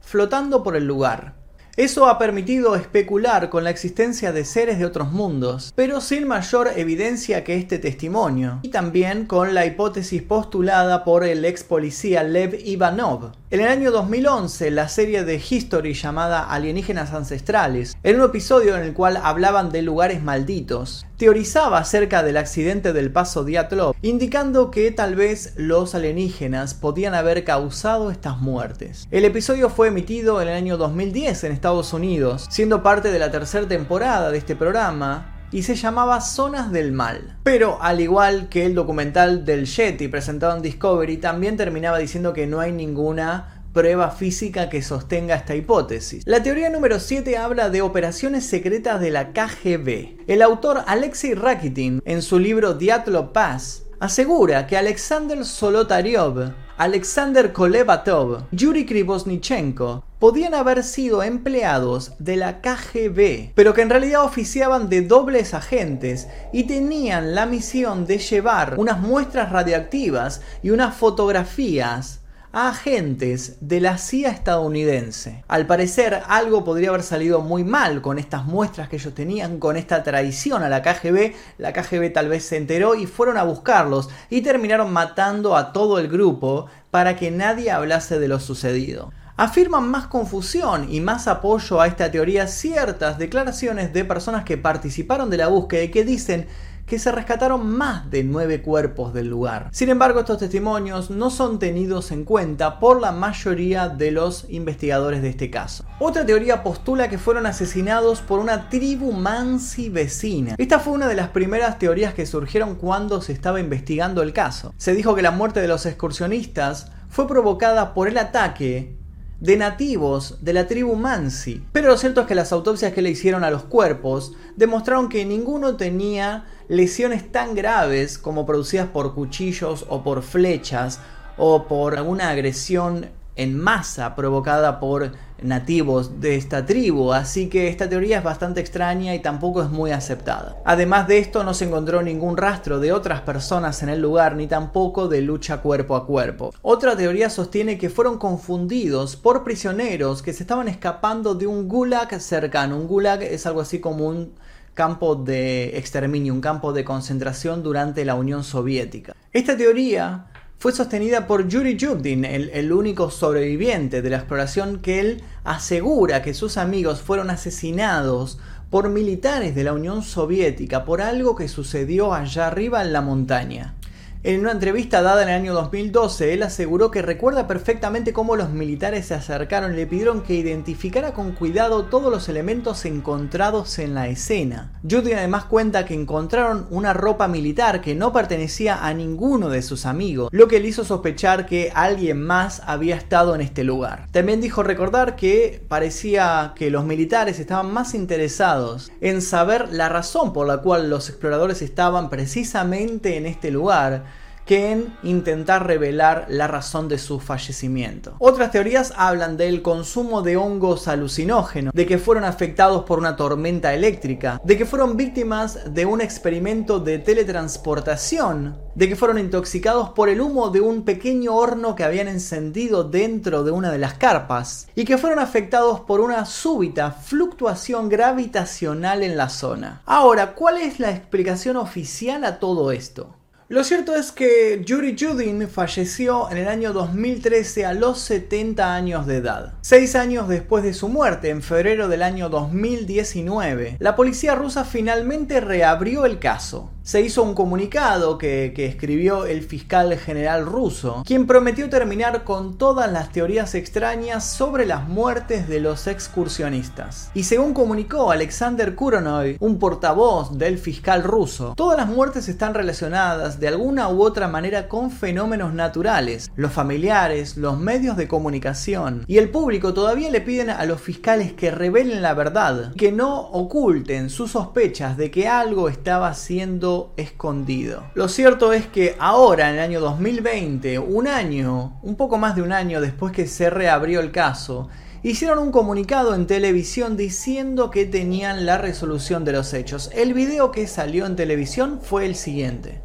flotando 0.00 0.62
por 0.62 0.76
el 0.76 0.86
lugar. 0.86 1.39
Eso 1.80 2.10
ha 2.10 2.18
permitido 2.18 2.76
especular 2.76 3.48
con 3.48 3.64
la 3.64 3.70
existencia 3.70 4.32
de 4.32 4.44
seres 4.44 4.78
de 4.78 4.84
otros 4.84 5.12
mundos, 5.12 5.72
pero 5.74 6.02
sin 6.02 6.28
mayor 6.28 6.68
evidencia 6.76 7.42
que 7.42 7.56
este 7.56 7.78
testimonio, 7.78 8.58
y 8.60 8.68
también 8.68 9.24
con 9.24 9.54
la 9.54 9.64
hipótesis 9.64 10.22
postulada 10.22 11.04
por 11.04 11.24
el 11.24 11.42
ex 11.42 11.64
policía 11.64 12.22
Lev 12.22 12.54
Ivanov. 12.66 13.32
En 13.52 13.58
el 13.58 13.66
año 13.66 13.90
2011, 13.90 14.70
la 14.70 14.88
serie 14.88 15.24
de 15.24 15.34
History 15.34 15.92
llamada 15.92 16.44
Alienígenas 16.44 17.12
Ancestrales, 17.12 17.96
en 18.04 18.20
un 18.20 18.26
episodio 18.26 18.76
en 18.76 18.82
el 18.84 18.94
cual 18.94 19.16
hablaban 19.20 19.72
de 19.72 19.82
lugares 19.82 20.22
malditos, 20.22 21.04
teorizaba 21.16 21.78
acerca 21.78 22.22
del 22.22 22.36
accidente 22.36 22.92
del 22.92 23.10
paso 23.10 23.42
Diatlov, 23.42 23.96
indicando 24.02 24.70
que 24.70 24.92
tal 24.92 25.16
vez 25.16 25.54
los 25.56 25.96
alienígenas 25.96 26.74
podían 26.74 27.12
haber 27.12 27.42
causado 27.42 28.12
estas 28.12 28.38
muertes. 28.38 29.08
El 29.10 29.24
episodio 29.24 29.68
fue 29.68 29.88
emitido 29.88 30.40
en 30.40 30.46
el 30.46 30.54
año 30.54 30.76
2010 30.76 31.42
en 31.42 31.50
Estados 31.50 31.92
Unidos, 31.92 32.46
siendo 32.50 32.84
parte 32.84 33.10
de 33.10 33.18
la 33.18 33.32
tercera 33.32 33.66
temporada 33.66 34.30
de 34.30 34.38
este 34.38 34.54
programa, 34.54 35.39
y 35.52 35.62
se 35.62 35.74
llamaba 35.74 36.20
Zonas 36.20 36.72
del 36.72 36.92
Mal. 36.92 37.36
Pero 37.42 37.78
al 37.82 38.00
igual 38.00 38.48
que 38.48 38.66
el 38.66 38.74
documental 38.74 39.44
del 39.44 39.66
Yeti 39.66 40.08
presentado 40.08 40.56
en 40.56 40.62
Discovery, 40.62 41.16
también 41.16 41.56
terminaba 41.56 41.98
diciendo 41.98 42.32
que 42.32 42.46
no 42.46 42.60
hay 42.60 42.72
ninguna 42.72 43.64
prueba 43.72 44.10
física 44.10 44.68
que 44.68 44.82
sostenga 44.82 45.36
esta 45.36 45.54
hipótesis. 45.54 46.24
La 46.26 46.42
teoría 46.42 46.70
número 46.70 46.98
7 46.98 47.36
habla 47.36 47.70
de 47.70 47.82
operaciones 47.82 48.46
secretas 48.46 49.00
de 49.00 49.10
la 49.10 49.32
KGB. 49.32 50.24
El 50.26 50.42
autor 50.42 50.82
Alexei 50.86 51.34
Rakitin, 51.34 52.02
en 52.04 52.22
su 52.22 52.38
libro 52.38 52.74
Diatlo 52.74 53.32
Pass, 53.32 53.84
asegura 54.00 54.66
que 54.66 54.76
Alexander 54.76 55.44
Solotaryov, 55.44 56.52
Alexander 56.80 57.52
Kolevatov, 57.52 58.44
Yuri 58.52 58.86
Krivosnichenko 58.86 60.02
podían 60.18 60.54
haber 60.54 60.82
sido 60.82 61.22
empleados 61.22 62.12
de 62.18 62.36
la 62.36 62.62
KGB, 62.62 63.52
pero 63.54 63.74
que 63.74 63.82
en 63.82 63.90
realidad 63.90 64.24
oficiaban 64.24 64.88
de 64.88 65.02
dobles 65.02 65.52
agentes 65.52 66.26
y 66.54 66.64
tenían 66.64 67.34
la 67.34 67.44
misión 67.44 68.06
de 68.06 68.16
llevar 68.16 68.76
unas 68.78 68.98
muestras 68.98 69.52
radiactivas 69.52 70.40
y 70.62 70.70
unas 70.70 70.96
fotografías 70.96 72.19
a 72.52 72.68
agentes 72.68 73.56
de 73.60 73.80
la 73.80 73.96
CIA 73.98 74.30
estadounidense. 74.30 75.44
Al 75.46 75.66
parecer, 75.66 76.22
algo 76.26 76.64
podría 76.64 76.88
haber 76.88 77.02
salido 77.02 77.40
muy 77.40 77.64
mal 77.64 78.02
con 78.02 78.18
estas 78.18 78.44
muestras 78.44 78.88
que 78.88 78.96
ellos 78.96 79.14
tenían, 79.14 79.58
con 79.58 79.76
esta 79.76 80.02
traición 80.02 80.62
a 80.62 80.68
la 80.68 80.82
KGB. 80.82 81.32
La 81.58 81.72
KGB 81.72 82.12
tal 82.12 82.28
vez 82.28 82.44
se 82.44 82.56
enteró 82.56 82.94
y 82.94 83.06
fueron 83.06 83.36
a 83.36 83.44
buscarlos 83.44 84.08
y 84.30 84.42
terminaron 84.42 84.92
matando 84.92 85.56
a 85.56 85.72
todo 85.72 85.98
el 85.98 86.08
grupo 86.08 86.66
para 86.90 87.16
que 87.16 87.30
nadie 87.30 87.70
hablase 87.70 88.18
de 88.18 88.28
lo 88.28 88.40
sucedido 88.40 89.12
afirman 89.40 89.88
más 89.88 90.06
confusión 90.06 90.92
y 90.92 91.00
más 91.00 91.26
apoyo 91.26 91.80
a 91.80 91.86
esta 91.86 92.10
teoría 92.10 92.46
ciertas 92.46 93.16
declaraciones 93.16 93.90
de 93.94 94.04
personas 94.04 94.44
que 94.44 94.58
participaron 94.58 95.30
de 95.30 95.38
la 95.38 95.48
búsqueda 95.48 95.84
y 95.84 95.90
que 95.90 96.04
dicen 96.04 96.46
que 96.90 96.98
se 96.98 97.12
rescataron 97.12 97.64
más 97.68 98.10
de 98.10 98.24
nueve 98.24 98.62
cuerpos 98.62 99.14
del 99.14 99.28
lugar. 99.28 99.68
Sin 99.70 99.90
embargo, 99.90 100.18
estos 100.18 100.38
testimonios 100.38 101.08
no 101.08 101.30
son 101.30 101.60
tenidos 101.60 102.10
en 102.10 102.24
cuenta 102.24 102.80
por 102.80 103.00
la 103.00 103.12
mayoría 103.12 103.88
de 103.88 104.10
los 104.10 104.44
investigadores 104.48 105.22
de 105.22 105.28
este 105.28 105.50
caso. 105.50 105.84
Otra 106.00 106.26
teoría 106.26 106.64
postula 106.64 107.08
que 107.08 107.16
fueron 107.16 107.46
asesinados 107.46 108.22
por 108.22 108.40
una 108.40 108.68
tribu 108.68 109.12
mansi 109.12 109.88
vecina. 109.88 110.56
Esta 110.58 110.80
fue 110.80 110.92
una 110.92 111.06
de 111.06 111.14
las 111.14 111.28
primeras 111.28 111.78
teorías 111.78 112.12
que 112.12 112.26
surgieron 112.26 112.74
cuando 112.74 113.22
se 113.22 113.32
estaba 113.32 113.60
investigando 113.60 114.20
el 114.22 114.32
caso. 114.32 114.74
Se 114.76 114.92
dijo 114.92 115.14
que 115.14 115.22
la 115.22 115.30
muerte 115.30 115.60
de 115.60 115.68
los 115.68 115.86
excursionistas 115.86 116.90
fue 117.08 117.28
provocada 117.28 117.94
por 117.94 118.08
el 118.08 118.18
ataque 118.18 118.99
de 119.40 119.56
nativos 119.56 120.36
de 120.42 120.52
la 120.52 120.66
tribu 120.66 120.94
Mansi. 120.94 121.64
Pero 121.72 121.88
lo 121.88 121.96
cierto 121.96 122.20
es 122.20 122.26
que 122.26 122.34
las 122.34 122.52
autopsias 122.52 122.92
que 122.92 123.02
le 123.02 123.10
hicieron 123.10 123.42
a 123.42 123.50
los 123.50 123.64
cuerpos 123.64 124.32
demostraron 124.56 125.08
que 125.08 125.24
ninguno 125.24 125.76
tenía 125.76 126.44
lesiones 126.68 127.32
tan 127.32 127.54
graves 127.54 128.18
como 128.18 128.46
producidas 128.46 128.88
por 128.88 129.14
cuchillos 129.14 129.86
o 129.88 130.02
por 130.02 130.22
flechas 130.22 131.00
o 131.38 131.66
por 131.66 131.96
alguna 131.96 132.28
agresión 132.28 133.10
en 133.36 133.58
masa 133.58 134.14
provocada 134.14 134.78
por 134.78 135.12
nativos 135.42 136.20
de 136.20 136.36
esta 136.36 136.66
tribu, 136.66 137.12
así 137.12 137.48
que 137.48 137.68
esta 137.68 137.88
teoría 137.88 138.18
es 138.18 138.24
bastante 138.24 138.60
extraña 138.60 139.14
y 139.14 139.20
tampoco 139.20 139.62
es 139.62 139.70
muy 139.70 139.90
aceptada. 139.90 140.56
Además 140.64 141.08
de 141.08 141.18
esto 141.18 141.44
no 141.44 141.54
se 141.54 141.66
encontró 141.66 142.02
ningún 142.02 142.36
rastro 142.36 142.80
de 142.80 142.92
otras 142.92 143.20
personas 143.22 143.82
en 143.82 143.88
el 143.88 144.00
lugar 144.00 144.36
ni 144.36 144.46
tampoco 144.46 145.08
de 145.08 145.22
lucha 145.22 145.58
cuerpo 145.58 145.96
a 145.96 146.06
cuerpo. 146.06 146.52
Otra 146.62 146.96
teoría 146.96 147.30
sostiene 147.30 147.78
que 147.78 147.90
fueron 147.90 148.18
confundidos 148.18 149.16
por 149.16 149.44
prisioneros 149.44 150.22
que 150.22 150.32
se 150.32 150.42
estaban 150.42 150.68
escapando 150.68 151.34
de 151.34 151.46
un 151.46 151.68
gulag 151.68 152.20
cercano. 152.20 152.76
Un 152.76 152.86
gulag 152.86 153.22
es 153.22 153.46
algo 153.46 153.60
así 153.60 153.80
como 153.80 154.06
un 154.06 154.32
campo 154.74 155.14
de 155.14 155.76
exterminio, 155.76 156.32
un 156.32 156.40
campo 156.40 156.72
de 156.72 156.84
concentración 156.84 157.62
durante 157.62 158.04
la 158.04 158.14
Unión 158.14 158.44
Soviética. 158.44 159.14
Esta 159.32 159.56
teoría 159.56 160.26
fue 160.60 160.72
sostenida 160.72 161.26
por 161.26 161.48
Yuri 161.48 161.78
Yudin, 161.78 162.26
el, 162.26 162.70
único 162.70 163.10
sobreviviente 163.10 164.02
de 164.02 164.10
la 164.10 164.18
exploración, 164.18 164.80
que 164.80 165.00
él 165.00 165.22
asegura 165.42 166.20
que 166.20 166.34
sus 166.34 166.58
amigos 166.58 167.00
fueron 167.00 167.30
asesinados 167.30 168.38
por 168.68 168.90
militares 168.90 169.54
de 169.54 169.64
la 169.64 169.72
Unión 169.72 170.02
Soviética 170.02 170.84
por 170.84 171.00
algo 171.00 171.34
que 171.34 171.48
sucedió 171.48 172.12
allá 172.12 172.48
arriba 172.48 172.82
en 172.82 172.92
la 172.92 173.00
montaña. 173.00 173.74
En 174.22 174.40
una 174.40 174.52
entrevista 174.52 175.00
dada 175.00 175.22
en 175.22 175.30
el 175.30 175.34
año 175.34 175.54
2012, 175.54 176.34
él 176.34 176.42
aseguró 176.42 176.90
que 176.90 177.00
recuerda 177.00 177.46
perfectamente 177.46 178.12
cómo 178.12 178.36
los 178.36 178.50
militares 178.50 179.06
se 179.06 179.14
acercaron 179.14 179.72
y 179.72 179.76
le 179.76 179.86
pidieron 179.86 180.20
que 180.20 180.34
identificara 180.34 181.14
con 181.14 181.32
cuidado 181.32 181.86
todos 181.86 182.12
los 182.12 182.28
elementos 182.28 182.84
encontrados 182.84 183.78
en 183.78 183.94
la 183.94 184.08
escena. 184.08 184.78
Judy 184.82 185.14
además 185.14 185.46
cuenta 185.46 185.86
que 185.86 185.94
encontraron 185.94 186.66
una 186.68 186.92
ropa 186.92 187.28
militar 187.28 187.80
que 187.80 187.94
no 187.94 188.12
pertenecía 188.12 188.84
a 188.84 188.92
ninguno 188.92 189.48
de 189.48 189.62
sus 189.62 189.86
amigos, 189.86 190.28
lo 190.32 190.48
que 190.48 190.60
le 190.60 190.68
hizo 190.68 190.84
sospechar 190.84 191.46
que 191.46 191.72
alguien 191.74 192.22
más 192.22 192.60
había 192.66 192.96
estado 192.96 193.34
en 193.34 193.40
este 193.40 193.64
lugar. 193.64 194.06
También 194.10 194.42
dijo 194.42 194.62
recordar 194.62 195.16
que 195.16 195.64
parecía 195.66 196.52
que 196.54 196.70
los 196.70 196.84
militares 196.84 197.40
estaban 197.40 197.72
más 197.72 197.94
interesados 197.94 198.92
en 199.00 199.22
saber 199.22 199.72
la 199.72 199.88
razón 199.88 200.34
por 200.34 200.46
la 200.46 200.58
cual 200.58 200.90
los 200.90 201.08
exploradores 201.08 201.62
estaban 201.62 202.10
precisamente 202.10 203.16
en 203.16 203.24
este 203.24 203.50
lugar 203.50 204.09
que 204.46 204.72
en 204.72 204.96
intentar 205.02 205.66
revelar 205.66 206.26
la 206.28 206.46
razón 206.46 206.88
de 206.88 206.98
su 206.98 207.20
fallecimiento. 207.20 208.14
Otras 208.18 208.50
teorías 208.50 208.92
hablan 208.96 209.36
del 209.36 209.62
consumo 209.62 210.22
de 210.22 210.36
hongos 210.36 210.88
alucinógenos, 210.88 211.72
de 211.74 211.86
que 211.86 211.98
fueron 211.98 212.24
afectados 212.24 212.84
por 212.84 212.98
una 212.98 213.16
tormenta 213.16 213.74
eléctrica, 213.74 214.40
de 214.44 214.56
que 214.56 214.66
fueron 214.66 214.96
víctimas 214.96 215.72
de 215.72 215.86
un 215.86 216.00
experimento 216.00 216.80
de 216.80 216.98
teletransportación, 216.98 218.58
de 218.74 218.88
que 218.88 218.96
fueron 218.96 219.18
intoxicados 219.18 219.90
por 219.90 220.08
el 220.08 220.20
humo 220.20 220.50
de 220.50 220.60
un 220.60 220.84
pequeño 220.84 221.34
horno 221.34 221.74
que 221.74 221.84
habían 221.84 222.08
encendido 222.08 222.84
dentro 222.84 223.44
de 223.44 223.50
una 223.50 223.70
de 223.70 223.78
las 223.78 223.94
carpas, 223.94 224.68
y 224.74 224.84
que 224.84 224.98
fueron 224.98 225.18
afectados 225.18 225.80
por 225.80 226.00
una 226.00 226.24
súbita 226.24 226.90
fluctuación 226.90 227.88
gravitacional 227.88 229.02
en 229.02 229.16
la 229.16 229.28
zona. 229.28 229.82
Ahora, 229.86 230.34
¿cuál 230.34 230.58
es 230.58 230.80
la 230.80 230.90
explicación 230.90 231.56
oficial 231.56 232.24
a 232.24 232.38
todo 232.38 232.72
esto? 232.72 233.19
Lo 233.50 233.64
cierto 233.64 233.96
es 233.96 234.12
que 234.12 234.62
Yuri 234.64 234.94
Judin 234.96 235.48
falleció 235.48 236.30
en 236.30 236.36
el 236.36 236.46
año 236.46 236.72
2013 236.72 237.66
a 237.66 237.74
los 237.74 237.98
70 237.98 238.72
años 238.72 239.08
de 239.08 239.16
edad. 239.16 239.54
Seis 239.60 239.96
años 239.96 240.28
después 240.28 240.62
de 240.62 240.72
su 240.72 240.88
muerte, 240.88 241.30
en 241.30 241.42
febrero 241.42 241.88
del 241.88 242.04
año 242.04 242.28
2019, 242.28 243.78
la 243.80 243.96
policía 243.96 244.36
rusa 244.36 244.64
finalmente 244.64 245.40
reabrió 245.40 246.06
el 246.06 246.20
caso 246.20 246.70
se 246.82 247.02
hizo 247.02 247.22
un 247.22 247.34
comunicado 247.34 248.18
que, 248.18 248.52
escribió 248.60 249.26
el 249.26 249.42
fiscal 249.42 249.96
general 249.96 250.44
ruso, 250.44 251.02
quien 251.06 251.26
prometió 251.26 251.68
terminar 251.68 252.24
con 252.24 252.58
todas 252.58 252.90
las 252.90 253.10
teorías 253.10 253.54
extrañas 253.54 254.24
sobre 254.24 254.66
las 254.66 254.88
muertes 254.88 255.48
de 255.48 255.60
los 255.60 255.86
excursionistas. 255.86 257.10
Y 257.14 257.24
según 257.24 257.54
comunicó 257.54 258.10
Alexander 258.10 258.74
Kuronoy, 258.74 259.36
un 259.40 259.58
portavoz 259.58 260.36
del 260.36 260.58
fiscal 260.58 261.02
ruso, 261.02 261.54
todas 261.56 261.78
las 261.78 261.88
muertes 261.88 262.28
están 262.28 262.54
relacionadas 262.54 263.40
de 263.40 263.48
alguna 263.48 263.88
u 263.88 264.02
otra 264.02 264.28
manera 264.28 264.68
con 264.68 264.90
fenómenos 264.90 265.54
naturales. 265.54 266.30
Los 266.36 266.52
familiares, 266.52 267.36
los 267.36 267.58
medios 267.58 267.96
de 267.96 268.08
comunicación 268.08 269.04
y 269.06 269.18
el 269.18 269.30
público 269.30 269.74
todavía 269.74 270.10
le 270.10 270.20
piden 270.20 270.50
a 270.50 270.64
los 270.64 270.80
fiscales 270.80 271.32
que 271.32 271.50
revelen 271.50 272.02
la 272.02 272.14
verdad, 272.14 272.74
que 272.74 272.92
no 272.92 273.20
oculten 273.20 274.10
sus 274.10 274.32
sospechas 274.32 274.96
de 274.96 275.10
que 275.10 275.28
algo 275.28 275.68
estaba 275.68 276.14
siendo 276.14 276.79
escondido. 276.96 277.84
Lo 277.94 278.08
cierto 278.08 278.52
es 278.52 278.66
que 278.66 278.96
ahora, 278.98 279.48
en 279.48 279.56
el 279.56 279.60
año 279.60 279.80
2020, 279.80 280.78
un 280.78 281.06
año, 281.06 281.78
un 281.82 281.96
poco 281.96 282.18
más 282.18 282.36
de 282.36 282.42
un 282.42 282.52
año 282.52 282.80
después 282.80 283.12
que 283.12 283.26
se 283.26 283.50
reabrió 283.50 284.00
el 284.00 284.10
caso, 284.10 284.68
hicieron 285.02 285.38
un 285.38 285.52
comunicado 285.52 286.14
en 286.14 286.26
televisión 286.26 286.96
diciendo 286.96 287.70
que 287.70 287.86
tenían 287.86 288.46
la 288.46 288.58
resolución 288.58 289.24
de 289.24 289.32
los 289.32 289.52
hechos. 289.54 289.90
El 289.94 290.14
video 290.14 290.50
que 290.50 290.66
salió 290.66 291.06
en 291.06 291.16
televisión 291.16 291.80
fue 291.82 292.06
el 292.06 292.14
siguiente. 292.14 292.82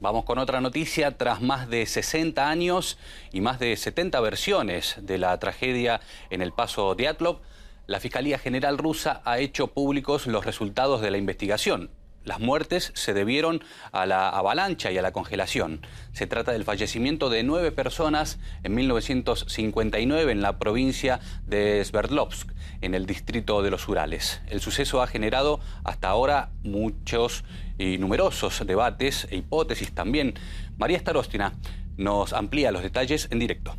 Vamos 0.00 0.24
con 0.24 0.38
otra 0.38 0.60
noticia. 0.60 1.18
Tras 1.18 1.40
más 1.40 1.68
de 1.68 1.84
60 1.84 2.48
años 2.48 2.98
y 3.32 3.40
más 3.40 3.58
de 3.58 3.76
70 3.76 4.20
versiones 4.20 4.96
de 5.02 5.18
la 5.18 5.36
tragedia 5.40 6.00
en 6.30 6.40
el 6.40 6.52
paso 6.52 6.94
Diatlov, 6.94 7.40
la 7.88 7.98
Fiscalía 7.98 8.38
General 8.38 8.78
rusa 8.78 9.22
ha 9.24 9.38
hecho 9.38 9.68
públicos 9.68 10.26
los 10.26 10.44
resultados 10.44 11.00
de 11.00 11.10
la 11.10 11.18
investigación. 11.18 11.90
Las 12.28 12.40
muertes 12.40 12.92
se 12.94 13.14
debieron 13.14 13.64
a 13.90 14.04
la 14.04 14.28
avalancha 14.28 14.92
y 14.92 14.98
a 14.98 15.02
la 15.02 15.12
congelación. 15.12 15.80
Se 16.12 16.26
trata 16.26 16.52
del 16.52 16.64
fallecimiento 16.64 17.30
de 17.30 17.42
nueve 17.42 17.72
personas 17.72 18.38
en 18.64 18.74
1959 18.74 20.30
en 20.30 20.42
la 20.42 20.58
provincia 20.58 21.20
de 21.46 21.82
Sverdlovsk, 21.82 22.52
en 22.82 22.94
el 22.94 23.06
distrito 23.06 23.62
de 23.62 23.70
los 23.70 23.88
Urales. 23.88 24.42
El 24.46 24.60
suceso 24.60 25.00
ha 25.00 25.06
generado 25.06 25.60
hasta 25.84 26.10
ahora 26.10 26.50
muchos 26.62 27.44
y 27.78 27.96
numerosos 27.96 28.62
debates 28.66 29.26
e 29.30 29.36
hipótesis 29.36 29.94
también. 29.94 30.34
María 30.76 30.98
Starostina 30.98 31.54
nos 31.96 32.34
amplía 32.34 32.72
los 32.72 32.82
detalles 32.82 33.28
en 33.30 33.38
directo. 33.38 33.74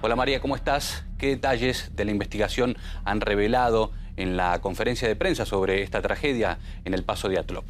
Hola 0.00 0.16
María, 0.16 0.40
¿cómo 0.40 0.56
estás? 0.56 1.04
¿Qué 1.16 1.28
detalles 1.28 1.94
de 1.94 2.04
la 2.04 2.10
investigación 2.10 2.76
han 3.04 3.20
revelado 3.20 3.92
en 4.16 4.36
la 4.36 4.60
conferencia 4.60 5.08
de 5.08 5.16
prensa 5.16 5.46
sobre 5.46 5.82
esta 5.82 6.02
tragedia 6.02 6.58
en 6.84 6.94
el 6.94 7.04
paso 7.04 7.28
de 7.28 7.38
Atlop. 7.38 7.64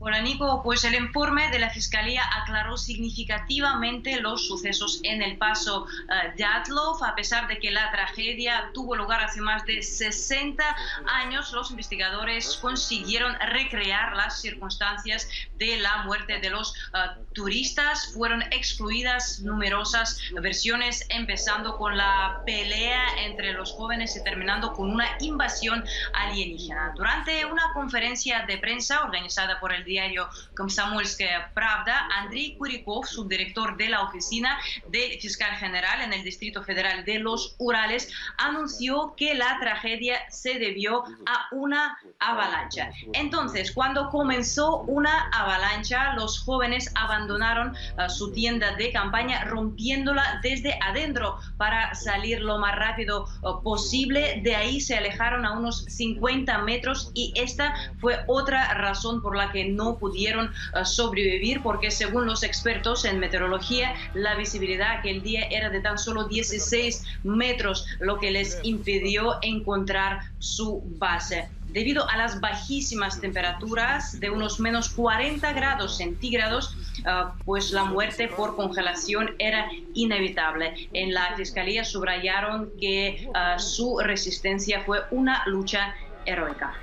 Hola 0.00 0.20
Nico, 0.22 0.62
pues 0.62 0.84
el 0.84 0.94
informe 0.94 1.50
de 1.50 1.58
la 1.58 1.70
Fiscalía 1.70 2.22
aclaró 2.40 2.76
significativamente 2.76 4.20
los 4.20 4.46
sucesos 4.46 5.00
en 5.02 5.22
el 5.22 5.38
paso 5.38 5.86
uh, 5.86 6.36
de 6.36 6.44
Atlov. 6.44 7.02
A 7.02 7.16
pesar 7.16 7.48
de 7.48 7.58
que 7.58 7.72
la 7.72 7.90
tragedia 7.90 8.70
tuvo 8.72 8.94
lugar 8.94 9.20
hace 9.20 9.40
más 9.40 9.66
de 9.66 9.82
60 9.82 10.64
años, 11.06 11.52
los 11.52 11.72
investigadores 11.72 12.56
consiguieron 12.62 13.34
recrear 13.40 14.14
las 14.14 14.40
circunstancias 14.40 15.28
de 15.56 15.78
la 15.78 16.04
muerte 16.04 16.38
de 16.38 16.50
los 16.50 16.70
uh, 16.94 17.20
turistas. 17.32 18.12
Fueron 18.14 18.42
excluidas 18.52 19.40
numerosas 19.40 20.20
versiones, 20.40 21.04
empezando 21.08 21.76
con 21.76 21.96
la 21.96 22.42
pelea 22.46 23.24
entre 23.24 23.52
los 23.52 23.72
jóvenes 23.72 24.14
y 24.14 24.22
terminando 24.22 24.74
con 24.74 24.92
una 24.92 25.08
invasión 25.18 25.84
alienígena. 26.14 26.92
Durante 26.94 27.44
una 27.46 27.72
conferencia 27.74 28.44
de 28.46 28.58
prensa 28.58 29.02
organizada 29.02 29.58
por 29.58 29.72
el 29.72 29.87
diario 29.88 30.28
Komsomolskaya 30.54 31.50
Pravda, 31.54 32.08
Andrei 32.20 32.56
Kurikov, 32.56 33.06
subdirector 33.06 33.76
de 33.76 33.88
la 33.88 34.02
oficina 34.02 34.58
del 34.88 35.18
fiscal 35.20 35.56
general 35.56 36.02
en 36.02 36.12
el 36.12 36.22
Distrito 36.22 36.62
Federal 36.62 37.04
de 37.04 37.18
los 37.18 37.56
Urales, 37.58 38.12
anunció 38.36 39.14
que 39.16 39.34
la 39.34 39.58
tragedia 39.60 40.18
se 40.30 40.58
debió 40.58 41.02
a 41.26 41.48
una 41.52 41.98
avalancha. 42.18 42.90
Entonces, 43.14 43.72
cuando 43.72 44.10
comenzó 44.10 44.82
una 44.82 45.28
avalancha, 45.30 46.14
los 46.14 46.38
jóvenes 46.40 46.92
abandonaron 46.94 47.70
uh, 47.70 48.10
su 48.10 48.32
tienda 48.32 48.76
de 48.76 48.92
campaña 48.92 49.44
rompiéndola 49.44 50.40
desde 50.42 50.78
adentro 50.82 51.38
para 51.56 51.94
salir 51.94 52.40
lo 52.40 52.58
más 52.58 52.76
rápido 52.76 53.26
uh, 53.42 53.62
posible. 53.62 54.40
De 54.42 54.54
ahí 54.54 54.80
se 54.80 54.96
alejaron 54.96 55.46
a 55.46 55.52
unos 55.52 55.84
50 55.84 56.58
metros 56.58 57.10
y 57.14 57.32
esta 57.36 57.74
fue 58.00 58.18
otra 58.26 58.74
razón 58.74 59.22
por 59.22 59.36
la 59.36 59.50
que 59.50 59.64
no 59.64 59.77
pudieron 59.98 60.46
uh, 60.48 60.84
sobrevivir 60.84 61.62
porque 61.62 61.90
según 61.90 62.26
los 62.26 62.42
expertos 62.42 63.04
en 63.04 63.18
meteorología 63.18 63.94
la 64.14 64.34
visibilidad 64.34 64.98
aquel 64.98 65.22
día 65.22 65.46
era 65.50 65.70
de 65.70 65.80
tan 65.80 65.98
solo 65.98 66.24
16 66.24 67.04
metros, 67.24 67.86
lo 68.00 68.18
que 68.18 68.30
les 68.30 68.58
impidió 68.62 69.38
encontrar 69.42 70.20
su 70.38 70.82
base 70.98 71.48
debido 71.68 72.08
a 72.08 72.16
las 72.16 72.40
bajísimas 72.40 73.20
temperaturas 73.20 74.18
de 74.20 74.30
unos 74.30 74.58
menos 74.58 74.88
40 74.90 75.52
grados 75.52 75.98
centígrados, 75.98 76.74
ah, 77.04 77.34
pues 77.44 77.70
la 77.72 77.84
muerte 77.84 78.28
por 78.28 78.56
congelación 78.56 79.34
era 79.38 79.68
inevitable. 79.94 80.88
En 80.92 81.12
la 81.12 81.36
Fiscalía 81.36 81.84
subrayaron 81.84 82.70
que 82.80 83.28
ah, 83.34 83.58
su 83.58 83.98
resistencia 83.98 84.82
fue 84.84 85.02
una 85.10 85.46
lucha 85.46 85.94
heroica. 86.24 86.74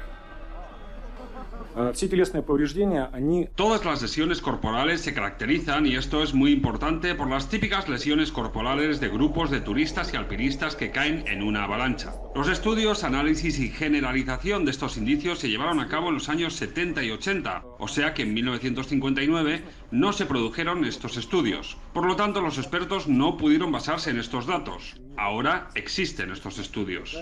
Todas 3.55 3.83
las 3.83 4.01
lesiones 4.01 4.39
corporales 4.39 5.01
se 5.01 5.13
caracterizan, 5.13 5.85
y 5.85 5.95
esto 5.95 6.23
es 6.23 6.33
muy 6.33 6.53
importante, 6.53 7.15
por 7.15 7.29
las 7.29 7.49
típicas 7.49 7.89
lesiones 7.89 8.31
corporales 8.31 9.01
de 9.01 9.09
grupos 9.09 9.51
de 9.51 9.59
turistas 9.59 10.13
y 10.13 10.15
alpinistas 10.15 10.75
que 10.77 10.91
caen 10.91 11.27
en 11.27 11.43
una 11.43 11.65
avalancha. 11.65 12.13
Los 12.33 12.47
estudios, 12.47 13.03
análisis 13.03 13.59
y 13.59 13.69
generalización 13.69 14.63
de 14.63 14.71
estos 14.71 14.95
indicios 14.95 15.39
se 15.39 15.49
llevaron 15.49 15.79
a 15.81 15.87
cabo 15.87 16.07
en 16.07 16.15
los 16.15 16.29
años 16.29 16.55
70 16.55 17.03
y 17.03 17.11
80, 17.11 17.63
o 17.77 17.87
sea 17.89 18.13
que 18.13 18.23
en 18.23 18.33
1959 18.33 19.63
no 19.91 20.13
se 20.13 20.25
produjeron 20.25 20.85
estos 20.85 21.17
estudios. 21.17 21.77
Por 21.93 22.05
lo 22.05 22.15
tanto, 22.15 22.41
los 22.41 22.57
expertos 22.57 23.07
no 23.07 23.35
pudieron 23.35 23.71
basarse 23.71 24.11
en 24.11 24.19
estos 24.19 24.47
datos. 24.47 24.95
Ahora 25.17 25.69
existen 25.75 26.31
estos 26.31 26.57
estudios. 26.57 27.21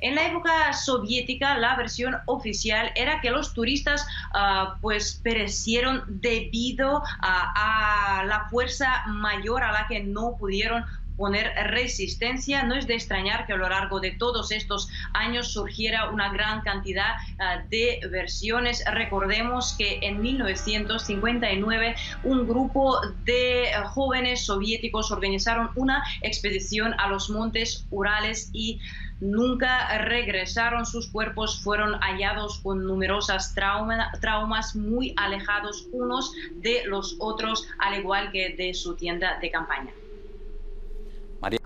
En 0.00 0.14
la 0.14 0.26
época 0.26 0.72
soviética, 0.72 1.56
la 1.58 1.76
versión 1.76 2.16
oficial 2.26 2.92
era 2.94 3.20
que 3.20 3.30
los 3.30 3.54
turistas 3.54 4.06
ah, 4.34 4.78
pues 4.80 5.20
perecieron 5.22 6.04
debido 6.06 7.02
a, 7.20 8.22
la 8.26 8.48
fuerza 8.50 9.02
mayor 9.06 9.62
a 9.62 9.72
la 9.72 9.86
que 9.86 10.00
no 10.00 10.36
pudieron 10.38 10.84
poner 11.18 11.52
resistencia. 11.64 12.62
No 12.62 12.74
es 12.74 12.86
de 12.86 12.94
extrañar 12.94 13.46
que 13.46 13.52
a 13.52 13.56
lo 13.56 13.68
largo 13.68 14.00
de 14.00 14.12
todos 14.12 14.50
estos 14.52 14.88
años 15.12 15.52
surgiera 15.52 16.08
una 16.08 16.32
gran 16.32 16.62
cantidad 16.62 17.16
ah, 17.38 17.62
de 17.68 18.00
versiones. 18.10 18.82
Recordemos 18.90 19.74
que 19.76 19.98
en 20.00 20.22
1959 20.22 21.96
un 22.22 22.48
grupo 22.48 23.00
de 23.24 23.66
jóvenes 23.84 24.46
soviéticos 24.46 25.10
organizaron 25.10 25.70
una 25.74 26.02
expedición 26.22 26.94
a 26.98 27.08
los 27.08 27.28
montes 27.28 27.86
Urales 27.90 28.50
y 28.52 28.80
nunca 29.20 29.98
regresaron, 29.98 30.86
sus 30.86 31.08
cuerpos 31.08 31.60
fueron 31.62 31.94
hallados 32.00 32.60
con 32.60 32.84
numerosas 32.84 33.54
traumas 33.54 34.76
muy 34.76 35.14
alejados 35.16 35.88
unos 35.92 36.32
de 36.54 36.84
los 36.86 37.16
otros, 37.18 37.66
al 37.78 37.98
igual 37.98 38.30
que 38.30 38.50
de 38.50 38.74
su 38.74 38.94
tienda 38.94 39.38
de 39.40 39.50
campaña. 39.50 39.90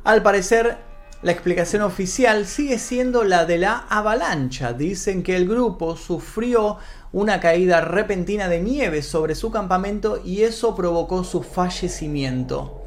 Al 0.05 0.23
parecer, 0.23 0.79
la 1.23 1.33
explicación 1.33 1.83
oficial 1.83 2.47
sigue 2.47 2.79
siendo 2.79 3.25
la 3.25 3.45
de 3.45 3.59
la 3.59 3.87
avalancha. 3.89 4.73
Dicen 4.73 5.23
que 5.23 5.37
el 5.37 5.49
grupo 5.49 5.97
sufrió 5.97 6.79
una 7.13 7.41
caída 7.41 7.81
repentina 7.81 8.49
de 8.49 8.61
nieve 8.61 9.03
sobre 9.03 9.35
su 9.35 9.51
campamento 9.51 10.21
y 10.25 10.43
eso 10.43 10.75
provocó 10.75 11.25
su 11.25 11.43
fallecimiento. 11.43 12.83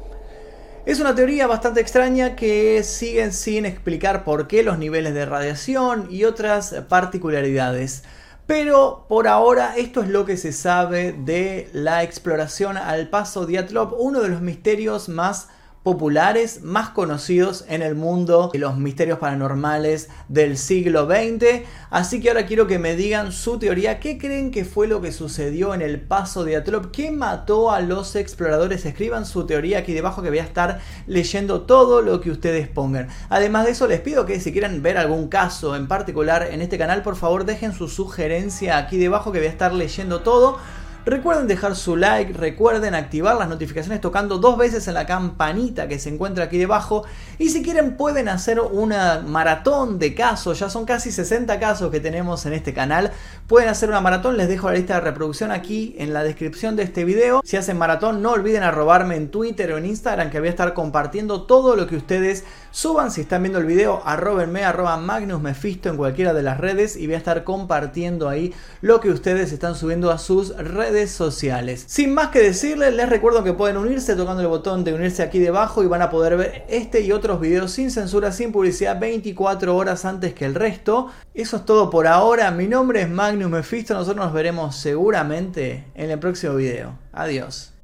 Es 0.84 1.00
una 1.00 1.14
teoría 1.14 1.46
bastante 1.46 1.80
extraña 1.80 2.36
que 2.36 2.82
siguen 2.84 3.32
sin 3.32 3.66
explicar 3.66 4.22
por 4.22 4.46
qué 4.46 4.62
los 4.62 4.78
niveles 4.78 5.14
de 5.14 5.26
radiación 5.26 6.06
y 6.10 6.24
otras 6.24 6.74
particularidades. 6.88 8.04
Pero 8.46 9.06
por 9.08 9.26
ahora 9.26 9.74
esto 9.76 10.02
es 10.02 10.08
lo 10.08 10.24
que 10.24 10.36
se 10.36 10.52
sabe 10.52 11.12
de 11.12 11.68
la 11.72 12.04
exploración 12.04 12.76
al 12.76 13.08
paso 13.08 13.46
Diatlov, 13.46 13.96
uno 13.98 14.20
de 14.20 14.28
los 14.28 14.42
misterios 14.42 15.08
más 15.08 15.48
populares 15.86 16.64
más 16.64 16.88
conocidos 16.88 17.64
en 17.68 17.80
el 17.80 17.94
mundo 17.94 18.50
de 18.52 18.58
los 18.58 18.76
misterios 18.76 19.20
paranormales 19.20 20.08
del 20.26 20.58
siglo 20.58 21.06
XX. 21.06 21.62
Así 21.90 22.20
que 22.20 22.30
ahora 22.30 22.44
quiero 22.44 22.66
que 22.66 22.80
me 22.80 22.96
digan 22.96 23.30
su 23.30 23.60
teoría. 23.60 24.00
¿Qué 24.00 24.18
creen 24.18 24.50
que 24.50 24.64
fue 24.64 24.88
lo 24.88 25.00
que 25.00 25.12
sucedió 25.12 25.74
en 25.74 25.82
el 25.82 26.00
paso 26.00 26.42
de 26.42 26.56
Atlop? 26.56 26.90
¿Qué 26.90 27.12
mató 27.12 27.70
a 27.70 27.82
los 27.82 28.16
exploradores? 28.16 28.84
Escriban 28.84 29.26
su 29.26 29.46
teoría 29.46 29.78
aquí 29.78 29.92
debajo 29.94 30.22
que 30.22 30.30
voy 30.30 30.40
a 30.40 30.42
estar 30.42 30.80
leyendo 31.06 31.60
todo 31.60 32.02
lo 32.02 32.20
que 32.20 32.32
ustedes 32.32 32.66
pongan. 32.66 33.06
Además 33.28 33.66
de 33.66 33.70
eso 33.70 33.86
les 33.86 34.00
pido 34.00 34.26
que 34.26 34.40
si 34.40 34.50
quieren 34.50 34.82
ver 34.82 34.98
algún 34.98 35.28
caso 35.28 35.76
en 35.76 35.86
particular 35.86 36.48
en 36.50 36.62
este 36.62 36.78
canal, 36.78 37.02
por 37.02 37.14
favor 37.14 37.44
dejen 37.44 37.72
su 37.72 37.86
sugerencia 37.86 38.76
aquí 38.76 38.96
debajo 38.96 39.30
que 39.30 39.38
voy 39.38 39.46
a 39.46 39.50
estar 39.50 39.72
leyendo 39.72 40.22
todo. 40.22 40.58
Recuerden 41.06 41.46
dejar 41.46 41.76
su 41.76 41.94
like, 41.94 42.32
recuerden 42.32 42.96
activar 42.96 43.36
las 43.36 43.48
notificaciones 43.48 44.00
tocando 44.00 44.38
dos 44.38 44.58
veces 44.58 44.88
en 44.88 44.94
la 44.94 45.06
campanita 45.06 45.86
que 45.86 46.00
se 46.00 46.08
encuentra 46.08 46.46
aquí 46.46 46.58
debajo. 46.58 47.04
Y 47.38 47.50
si 47.50 47.62
quieren 47.62 47.96
pueden 47.96 48.28
hacer 48.28 48.58
una 48.58 49.20
maratón 49.24 50.00
de 50.00 50.16
casos, 50.16 50.58
ya 50.58 50.68
son 50.68 50.84
casi 50.84 51.12
60 51.12 51.60
casos 51.60 51.92
que 51.92 52.00
tenemos 52.00 52.44
en 52.46 52.54
este 52.54 52.74
canal. 52.74 53.12
Pueden 53.46 53.68
hacer 53.68 53.88
una 53.88 54.00
maratón, 54.00 54.36
les 54.36 54.48
dejo 54.48 54.66
la 54.68 54.78
lista 54.78 54.94
de 54.94 55.02
reproducción 55.02 55.52
aquí 55.52 55.94
en 55.96 56.12
la 56.12 56.24
descripción 56.24 56.74
de 56.74 56.82
este 56.82 57.04
video. 57.04 57.40
Si 57.44 57.56
hacen 57.56 57.78
maratón 57.78 58.20
no 58.20 58.32
olviden 58.32 58.64
arrobarme 58.64 59.14
en 59.14 59.30
Twitter 59.30 59.70
o 59.74 59.78
en 59.78 59.86
Instagram 59.86 60.30
que 60.30 60.40
voy 60.40 60.48
a 60.48 60.50
estar 60.50 60.74
compartiendo 60.74 61.42
todo 61.42 61.76
lo 61.76 61.86
que 61.86 61.94
ustedes 61.94 62.42
suban. 62.76 63.10
Si 63.10 63.22
están 63.22 63.42
viendo 63.42 63.58
el 63.58 63.64
video, 63.64 64.02
arrobenme, 64.04 64.62
arroba 64.62 64.98
Magnus 64.98 65.40
Mephisto 65.40 65.88
en 65.88 65.96
cualquiera 65.96 66.34
de 66.34 66.42
las 66.42 66.58
redes 66.58 66.96
y 66.96 67.06
voy 67.06 67.14
a 67.14 67.18
estar 67.18 67.42
compartiendo 67.42 68.28
ahí 68.28 68.52
lo 68.82 69.00
que 69.00 69.08
ustedes 69.08 69.50
están 69.50 69.74
subiendo 69.74 70.10
a 70.10 70.18
sus 70.18 70.54
redes 70.58 71.10
sociales. 71.10 71.84
Sin 71.86 72.12
más 72.12 72.28
que 72.28 72.40
decirles, 72.40 72.92
les 72.92 73.08
recuerdo 73.08 73.42
que 73.42 73.54
pueden 73.54 73.78
unirse 73.78 74.14
tocando 74.14 74.42
el 74.42 74.48
botón 74.48 74.84
de 74.84 74.92
unirse 74.92 75.22
aquí 75.22 75.38
debajo 75.38 75.82
y 75.82 75.86
van 75.86 76.02
a 76.02 76.10
poder 76.10 76.36
ver 76.36 76.66
este 76.68 77.00
y 77.00 77.12
otros 77.12 77.40
videos 77.40 77.70
sin 77.72 77.90
censura, 77.90 78.30
sin 78.30 78.52
publicidad, 78.52 79.00
24 79.00 79.74
horas 79.74 80.04
antes 80.04 80.34
que 80.34 80.44
el 80.44 80.54
resto. 80.54 81.08
Eso 81.32 81.56
es 81.56 81.64
todo 81.64 81.88
por 81.88 82.06
ahora. 82.06 82.50
Mi 82.50 82.68
nombre 82.68 83.00
es 83.00 83.08
Magnus 83.08 83.50
Mephisto. 83.50 83.94
Nosotros 83.94 84.22
nos 84.22 84.34
veremos 84.34 84.76
seguramente 84.76 85.86
en 85.94 86.10
el 86.10 86.18
próximo 86.18 86.56
video. 86.56 86.98
Adiós. 87.12 87.75